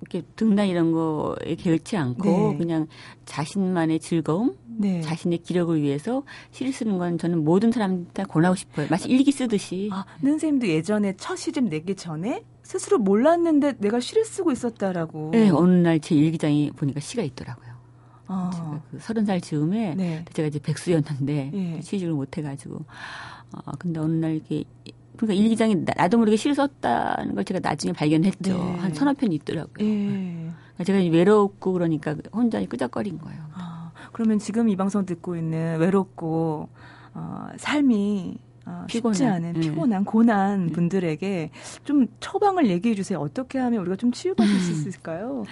이렇게 0.00 0.22
등단 0.34 0.66
이런 0.66 0.92
거에 0.92 1.54
게을치 1.56 1.96
않고 1.96 2.24
네. 2.24 2.56
그냥 2.56 2.86
자신만의 3.26 4.00
즐거움, 4.00 4.56
네. 4.66 5.02
자신의 5.02 5.38
기력을 5.38 5.80
위해서 5.80 6.22
시를 6.50 6.72
쓰는 6.72 6.96
건 6.98 7.18
저는 7.18 7.44
모든 7.44 7.70
사람한테 7.70 8.24
권하고 8.24 8.54
싶어요. 8.56 8.86
마치 8.90 9.08
일기 9.08 9.30
쓰듯이. 9.30 9.90
아, 9.92 10.04
선생님도 10.22 10.68
예전에 10.68 11.14
첫 11.16 11.36
시집 11.36 11.64
내기 11.64 11.94
전에 11.94 12.42
스스로 12.62 12.98
몰랐는데 12.98 13.74
내가 13.78 14.00
시를 14.00 14.24
쓰고 14.24 14.52
있었다라고. 14.52 15.30
네, 15.32 15.50
어느 15.50 15.72
날 15.74 16.00
제 16.00 16.14
일기장에 16.14 16.70
보니까 16.70 17.00
시가 17.00 17.22
있더라고요. 17.22 17.70
아. 18.26 18.50
제가 18.54 18.82
그 18.90 18.98
서른 19.00 19.24
살 19.26 19.40
즈음에 19.40 19.94
네. 19.96 20.24
제가 20.32 20.48
이제 20.48 20.58
백수였는데 20.60 21.50
네. 21.52 21.80
취직을 21.82 22.14
못 22.14 22.38
해가지고 22.38 22.84
아 23.52 23.72
근데 23.78 23.98
어느 24.00 24.12
날 24.14 24.36
이렇게 24.36 24.64
그러니까 25.20 25.42
일기장에 25.42 25.76
나도 25.96 26.16
모르게 26.16 26.36
시를 26.36 26.54
썼다는 26.54 27.34
걸 27.34 27.44
제가 27.44 27.60
나중에 27.62 27.92
발견했죠. 27.92 28.56
네. 28.56 28.76
한 28.78 28.94
서너 28.94 29.12
편이 29.12 29.34
있더라고요. 29.36 29.86
네. 29.86 30.50
그러니까 30.74 30.84
제가 30.84 30.98
외롭고 30.98 31.74
그러니까 31.74 32.16
혼자 32.32 32.64
끄적거린 32.64 33.18
거예요. 33.18 33.38
아, 33.52 33.92
그러면 34.12 34.38
지금 34.38 34.70
이 34.70 34.76
방송 34.76 35.04
듣고 35.04 35.36
있는 35.36 35.78
외롭고 35.78 36.70
어, 37.12 37.48
삶이 37.58 38.38
어, 38.64 38.84
피곤한, 38.88 39.14
쉽지 39.14 39.26
않은 39.26 39.52
네. 39.52 39.60
피곤한 39.60 40.04
고난 40.06 40.66
네. 40.68 40.72
분들에게 40.72 41.50
좀 41.84 42.06
처방을 42.20 42.70
얘기해 42.70 42.94
주세요. 42.94 43.18
어떻게 43.18 43.58
하면 43.58 43.80
우리가 43.80 43.96
좀 43.96 44.12
치유받을 44.12 44.58
수 44.58 44.70
음. 44.70 44.72
있을까요? 44.72 45.44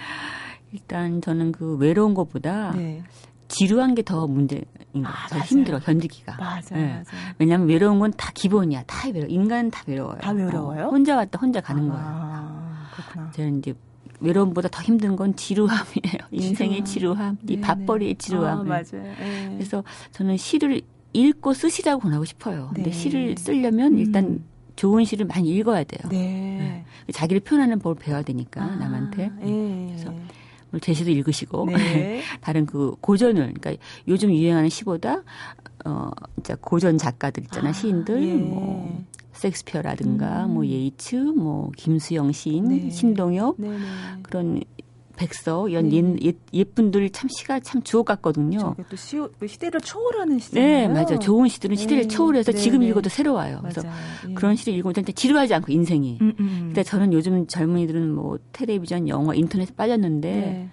일단 0.71 1.21
저는 1.21 1.51
그 1.51 1.75
외로운 1.77 2.15
것보다 2.15 2.71
네. 2.75 3.03
지루한 3.59 3.93
게 3.95 4.01
더 4.03 4.25
문제인 4.27 4.63
거 4.93 5.01
아, 5.03 5.27
더 5.29 5.39
힘들어 5.39 5.79
견디기가. 5.79 6.37
맞아, 6.39 6.75
네. 6.75 6.95
맞아. 6.97 7.11
왜냐하면 7.37 7.67
외로운 7.67 7.99
건 7.99 8.11
다 8.13 8.31
기본이야. 8.33 8.83
다 8.87 9.09
외로. 9.13 9.27
인간은 9.27 9.69
다 9.71 9.83
외로워요. 9.85 10.17
다 10.21 10.31
외로워요? 10.31 10.85
어, 10.87 10.89
혼자 10.89 11.15
왔다 11.17 11.37
혼자 11.41 11.59
가는 11.61 11.91
아, 11.91 11.93
거예요. 11.93 12.89
그렇구나. 12.95 13.31
저는 13.31 13.59
이제 13.59 13.73
외로움보다 14.21 14.69
더 14.69 14.81
힘든 14.81 15.15
건 15.15 15.35
지루함이에요. 15.35 16.27
인생의 16.31 16.85
지루함, 16.85 17.37
지루함. 17.37 17.37
이 17.49 17.59
밥벌이의 17.61 18.15
지루함. 18.15 18.59
아, 18.59 18.63
맞아요. 18.63 18.83
네. 19.19 19.49
그래서 19.57 19.83
저는 20.11 20.37
시를 20.37 20.81
읽고 21.13 21.53
쓰시라고 21.53 22.01
권하고 22.01 22.23
싶어요. 22.25 22.69
근데 22.73 22.91
네. 22.91 22.95
시를 22.95 23.35
쓰려면 23.37 23.97
일단 23.97 24.23
음. 24.25 24.45
좋은 24.75 25.03
시를 25.05 25.25
많이 25.25 25.49
읽어야 25.49 25.83
돼요. 25.83 25.99
네. 26.09 26.85
네. 27.07 27.11
자기를 27.11 27.41
표현하는 27.41 27.79
법을 27.79 27.95
배워야 28.01 28.21
되니까 28.21 28.61
아, 28.63 28.75
남한테. 28.75 29.23
예. 29.43 29.87
그래서 29.87 30.13
제시도 30.81 31.09
읽으시고 31.09 31.65
네. 31.67 32.21
다른 32.41 32.65
그 32.65 32.95
고전을 33.01 33.53
그러니까 33.53 33.83
요즘 34.07 34.31
유행하는 34.31 34.69
시보다 34.69 35.23
어 35.85 36.11
진짜 36.35 36.55
고전 36.61 36.97
작가들 36.97 37.43
있잖아 37.43 37.69
아, 37.69 37.73
시인들 37.73 38.27
예. 38.27 38.33
뭐 38.33 39.03
섹스피어라든가 39.33 40.45
음. 40.45 40.53
뭐 40.53 40.65
예이츠 40.65 41.15
뭐 41.15 41.71
김수영 41.77 42.31
시인 42.33 42.67
네. 42.67 42.89
신동엽 42.89 43.55
네, 43.57 43.69
네. 43.69 43.77
그런 44.21 44.61
백서 45.19 45.67
이런 45.67 45.89
네. 45.89 46.17
옛, 46.21 46.35
옛, 46.53 46.73
분들 46.73 47.09
참 47.09 47.27
시가 47.29 47.59
참 47.59 47.83
주옥 47.83 48.05
같거든요. 48.05 48.75
또 48.89 48.95
시, 48.95 49.17
그 49.37 49.47
시대를 49.47 49.81
초월하는 49.81 50.39
시잖아요. 50.39 50.65
네, 50.65 50.87
맞아요. 50.87 51.19
좋은 51.19 51.49
시들은 51.49 51.75
시대를 51.75 52.03
네. 52.03 52.07
초월해서 52.07 52.53
네. 52.53 52.57
지금 52.57 52.81
읽어도 52.83 53.09
새로워요. 53.09 53.59
그래서 53.61 53.81
예. 54.29 54.33
그런 54.33 54.55
시를 54.55 54.75
읽으면 54.75 54.95
지루하지 55.13 55.53
않고 55.55 55.73
인생이. 55.73 56.19
음, 56.21 56.33
음. 56.39 56.45
음. 56.45 56.59
근데 56.67 56.83
저는 56.83 57.11
요즘 57.11 57.45
젊은이들은 57.47 58.15
뭐 58.15 58.39
텔레비전, 58.53 59.09
영화, 59.09 59.35
인터넷에 59.35 59.73
빠졌는데 59.75 60.31
네. 60.31 60.69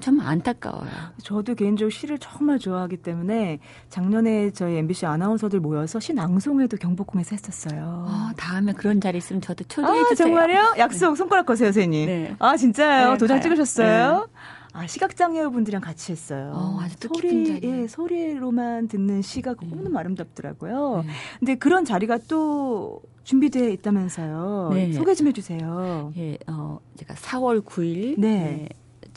참 0.00 0.20
안타까워요. 0.20 0.88
저도 1.22 1.54
개인적으로 1.54 1.90
시를 1.90 2.18
정말 2.18 2.58
좋아하기 2.58 2.98
때문에 2.98 3.58
작년에 3.88 4.50
저희 4.50 4.76
MBC 4.76 5.06
아나운서들 5.06 5.60
모여서 5.60 6.00
시 6.00 6.12
낭송회도 6.14 6.76
경복궁에서 6.78 7.36
했었어요. 7.36 8.06
어, 8.08 8.30
다음에 8.36 8.72
그런 8.72 9.00
자리 9.00 9.18
있으면 9.18 9.40
저도 9.40 9.64
초대해 9.64 10.00
아, 10.00 10.08
주세요. 10.08 10.26
정말요? 10.28 10.74
약속 10.78 11.10
네. 11.10 11.16
손가락 11.16 11.46
거세요, 11.46 11.68
선생님. 11.68 12.06
네. 12.06 12.36
아 12.38 12.56
진짜요? 12.56 13.12
네, 13.12 13.18
도장 13.18 13.36
가요. 13.38 13.42
찍으셨어요? 13.42 14.28
네. 14.28 14.32
아, 14.76 14.88
시각장애 14.88 15.46
분들이랑 15.48 15.80
같이 15.80 16.10
했어요. 16.10 16.50
어, 16.52 16.78
아주 16.80 16.96
소리, 17.06 17.60
예, 17.62 17.86
소리로만 17.86 18.88
듣는 18.88 19.22
시가 19.22 19.54
네. 19.62 19.68
너무 19.70 19.96
아름답더라고요. 19.96 21.04
네. 21.06 21.12
근데 21.38 21.54
그런 21.54 21.84
자리가 21.84 22.18
또 22.28 23.00
준비되어 23.22 23.68
있다면서요. 23.68 24.70
네. 24.74 24.92
소개 24.92 25.14
좀 25.14 25.28
해주세요. 25.28 26.12
예, 26.16 26.38
어, 26.48 26.80
제가 26.96 27.14
4월 27.14 27.64
9일 27.64 28.18
네. 28.18 28.68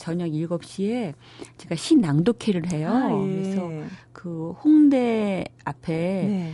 저녁 0.08 0.28
7시에 0.30 1.12
제가 1.58 1.74
시 1.74 1.94
낭독회를 1.96 2.72
해요. 2.72 2.88
아, 2.90 3.10
예. 3.26 3.30
그래서 3.42 3.70
그 4.14 4.52
홍대 4.64 5.44
앞에 5.66 5.92
네. 5.92 6.52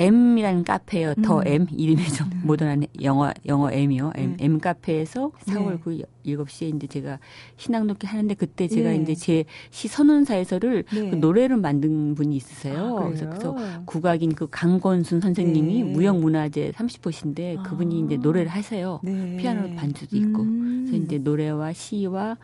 M이라는 0.00 0.62
카페예요. 0.62 1.14
음. 1.18 1.22
더 1.22 1.42
M 1.44 1.66
이름이 1.72 2.04
좀 2.12 2.30
음. 2.32 2.42
모던한 2.44 2.84
영어 3.02 3.32
영어 3.46 3.72
M이요. 3.72 4.12
M, 4.14 4.36
네. 4.36 4.44
M 4.44 4.60
카페에서 4.60 5.32
4월 5.46 5.82
9일 5.82 6.04
7시에 6.24 6.76
이제 6.76 6.86
제가 6.86 7.18
신앙독회 7.56 8.06
하는데 8.06 8.32
그때 8.34 8.68
제가 8.68 8.90
네. 8.90 8.96
이제 8.98 9.14
제 9.16 9.44
시 9.70 9.88
선언사에서를 9.88 10.84
네. 10.92 11.10
그 11.10 11.16
노래를 11.16 11.56
만든 11.56 12.14
분이 12.14 12.36
있으세요. 12.36 12.96
아, 12.96 13.04
그래서, 13.06 13.28
그래서 13.28 13.56
국악인 13.86 14.34
그 14.36 14.46
강건순 14.48 15.20
선생님이 15.20 15.82
네. 15.82 15.90
무형문화재 15.90 16.70
30호신데 16.76 17.64
그분이 17.64 18.02
아. 18.02 18.06
이제 18.06 18.16
노래를 18.18 18.46
하세요. 18.46 19.00
네. 19.02 19.36
피아노 19.36 19.74
반주도 19.74 20.16
있고. 20.16 20.42
음. 20.42 20.86
그래서 20.86 21.04
이제 21.04 21.18
노래와 21.18 21.72
시와 21.72 22.36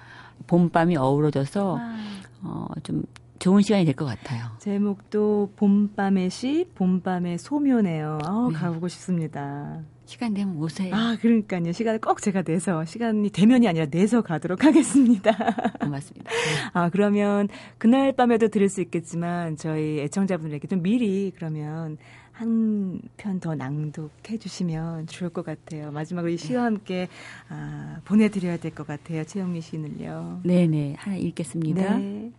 봄밤이 0.47 0.97
어우러져서 0.97 1.79
아. 1.81 1.99
어, 2.43 2.67
좀 2.83 3.03
좋은 3.39 3.63
시간이 3.63 3.85
될 3.85 3.95
것 3.95 4.05
같아요. 4.05 4.47
제목도 4.59 5.53
봄밤의 5.57 6.31
시, 6.31 6.67
봄밤의 6.75 7.39
소묘네요. 7.39 8.19
아, 8.25 8.49
네. 8.51 8.59
가보고 8.59 8.89
싶습니다. 8.89 9.81
시간 10.07 10.35
되면 10.35 10.57
오세요. 10.57 10.95
아, 10.95 11.17
그러니까요. 11.21 11.73
시간을 11.73 12.01
꼭 12.01 12.21
제가 12.21 12.43
내서, 12.43 12.85
시간이 12.85 13.31
되면이 13.31 13.67
아니라 13.67 13.87
내서 13.87 14.21
가도록 14.23 14.63
하겠습니다. 14.65 15.33
고맙습니다. 15.81 16.31
아, 16.75 16.91
그러면 16.91 17.49
그날 17.79 18.13
밤에도 18.13 18.49
들을 18.49 18.69
수 18.69 18.83
있겠지만, 18.83 19.57
저희 19.57 20.01
애청자분들에게 20.01 20.69
좀 20.69 20.83
미리 20.83 21.33
그러면 21.35 21.97
한 22.35 23.01
편 23.17 23.39
더 23.41 23.55
낭독해 23.55 24.39
주시면 24.41 25.07
좋을 25.07 25.31
것 25.31 25.45
같아요. 25.45 25.93
마지막으로 25.93 26.33
이 26.33 26.37
시와 26.37 26.65
함께 26.65 27.09
아, 27.49 27.99
보내드려야 28.05 28.57
될 28.59 28.73
것 28.73 28.87
같아요. 28.87 29.25
최영미 29.25 29.61
시인을요. 29.61 30.41
네네. 30.45 30.95
하나 30.99 31.17
읽겠습니다. 31.17 31.97
네. 31.99 32.33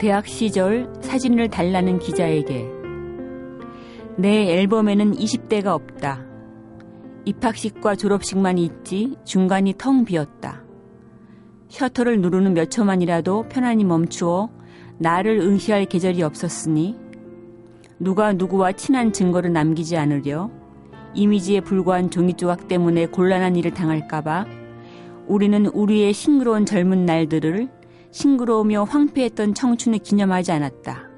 대학 0.00 0.26
시절 0.26 0.92
사진을 1.02 1.48
달라는 1.50 1.98
기자에게 2.00 2.66
내 4.18 4.54
앨범에는 4.58 5.12
20대가 5.12 5.66
없다. 5.66 6.24
입학식과 7.26 7.94
졸업식만 7.96 8.58
있지 8.58 9.16
중간이 9.24 9.74
텅 9.78 10.04
비었다. 10.04 10.62
셔터를 11.68 12.20
누르는 12.20 12.54
몇 12.54 12.70
초만이라도 12.70 13.48
편안히 13.48 13.84
멈추어 13.84 14.50
나를 14.98 15.38
응시할 15.40 15.84
계절이 15.84 16.22
없었으니 16.22 16.96
누가 18.00 18.32
누구와 18.32 18.72
친한 18.72 19.12
증거를 19.12 19.52
남기지 19.52 19.98
않으려 19.98 20.50
이미지에 21.12 21.60
불과한 21.60 22.10
종이 22.10 22.32
조각 22.32 22.66
때문에 22.66 23.06
곤란한 23.06 23.56
일을 23.56 23.74
당할까봐 23.74 24.46
우리는 25.26 25.66
우리의 25.66 26.14
싱그러운 26.14 26.64
젊은 26.64 27.04
날들을 27.04 27.68
싱그러우며 28.10 28.84
황폐했던 28.84 29.52
청춘을 29.52 29.98
기념하지 29.98 30.50
않았다. 30.50 31.10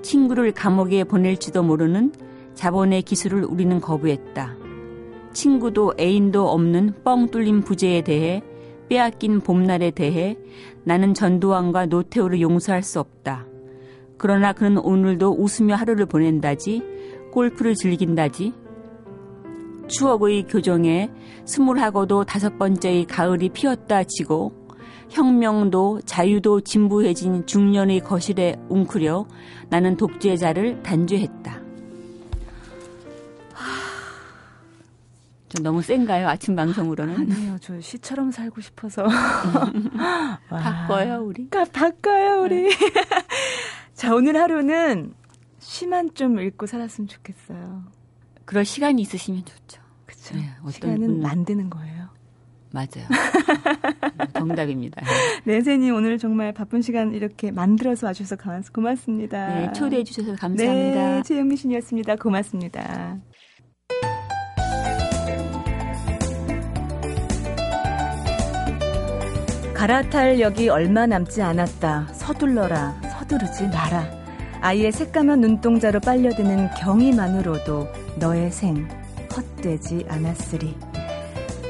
친구를 0.00 0.52
감옥에 0.52 1.02
보낼지도 1.02 1.64
모르는 1.64 2.12
자본의 2.54 3.02
기술을 3.02 3.44
우리는 3.44 3.80
거부했다. 3.80 4.54
친구도 5.32 5.94
애인도 5.98 6.48
없는 6.48 6.94
뻥 7.02 7.26
뚫린 7.26 7.62
부재에 7.62 8.02
대해 8.02 8.42
빼앗긴 8.88 9.40
봄날에 9.40 9.90
대해 9.90 10.38
나는 10.84 11.14
전두환과 11.14 11.86
노태우를 11.86 12.40
용서할 12.40 12.84
수 12.84 13.00
없다. 13.00 13.44
그러나 14.18 14.52
그는 14.52 14.78
오늘도 14.78 15.36
웃으며 15.38 15.74
하루를 15.74 16.06
보낸다지, 16.06 16.82
골프를 17.32 17.74
즐긴다지. 17.74 18.54
추억의 19.88 20.44
교정에 20.48 21.10
스물하고도 21.44 22.24
다섯 22.24 22.58
번째의 22.58 23.04
가을이 23.06 23.50
피었다 23.50 24.02
치고 24.04 24.66
혁명도 25.10 26.00
자유도 26.04 26.62
진부해진 26.62 27.46
중년의 27.46 28.00
거실에 28.00 28.56
웅크려 28.68 29.26
나는 29.68 29.96
독재자를 29.96 30.82
단죄했다. 30.82 31.66
좀 35.48 35.62
너무 35.62 35.80
센가요? 35.80 36.28
아침 36.28 36.56
방송으로는? 36.56 37.14
아니에요. 37.14 37.56
저 37.60 37.80
시처럼 37.80 38.32
살고 38.32 38.60
싶어서. 38.60 39.06
바꿔요, 40.50 41.22
우리? 41.22 41.48
바꿔요, 41.48 42.42
우리. 42.42 42.68
네. 43.96 44.02
자, 44.02 44.14
오늘 44.14 44.36
하루는 44.36 45.14
시만 45.58 46.12
좀 46.14 46.38
읽고 46.38 46.66
살았으면 46.66 47.08
좋겠어요. 47.08 47.84
그럴 48.44 48.64
시간이 48.66 49.00
있으시면 49.00 49.44
좋죠. 49.46 49.80
그렇죠. 50.04 50.36
네, 50.36 50.50
시간은 50.70 51.20
만드는 51.22 51.70
거예요. 51.70 52.06
맞아요. 52.72 53.08
정답입니다. 54.34 55.02
네, 55.44 55.54
선생님 55.54 55.94
오늘 55.94 56.18
정말 56.18 56.52
바쁜 56.52 56.82
시간 56.82 57.14
이렇게 57.14 57.50
만들어서 57.50 58.08
와주셔서 58.08 58.36
고맙습니다. 58.72 59.54
네, 59.54 59.72
초대해 59.72 60.04
주셔서 60.04 60.36
감사합니다. 60.36 61.16
네, 61.16 61.22
최영미 61.22 61.56
신이었습니다. 61.56 62.16
고맙습니다. 62.16 63.18
갈아탈 69.74 70.40
역이 70.40 70.68
얼마 70.68 71.06
남지 71.06 71.40
않았다. 71.40 72.08
서둘러라. 72.12 73.05
서두르지 73.26 73.68
마라. 73.68 74.06
아이의 74.60 74.92
새까만 74.92 75.40
눈동자로 75.40 76.00
빨려드는 76.00 76.70
경이만으로도 76.78 77.88
너의 78.18 78.50
생 78.50 78.88
헛되지 79.36 80.06
않았으리. 80.08 80.74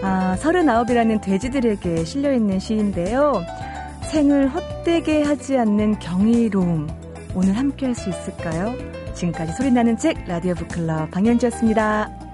아, 0.02 0.36
서른아홉이라는 0.36 1.20
돼지들에게 1.20 2.04
실려있는 2.04 2.58
시인데요. 2.58 3.42
생을 4.10 4.48
헛되게 4.48 5.22
하지 5.22 5.58
않는 5.58 5.98
경이로움. 5.98 6.86
오늘 7.34 7.56
함께 7.56 7.86
할 7.86 7.94
수 7.94 8.08
있을까요? 8.08 8.74
지금까지 9.14 9.52
소리나는 9.54 9.96
책 9.98 10.24
라디오 10.26 10.54
북클럽 10.54 11.10
방현주였습니다. 11.10 12.25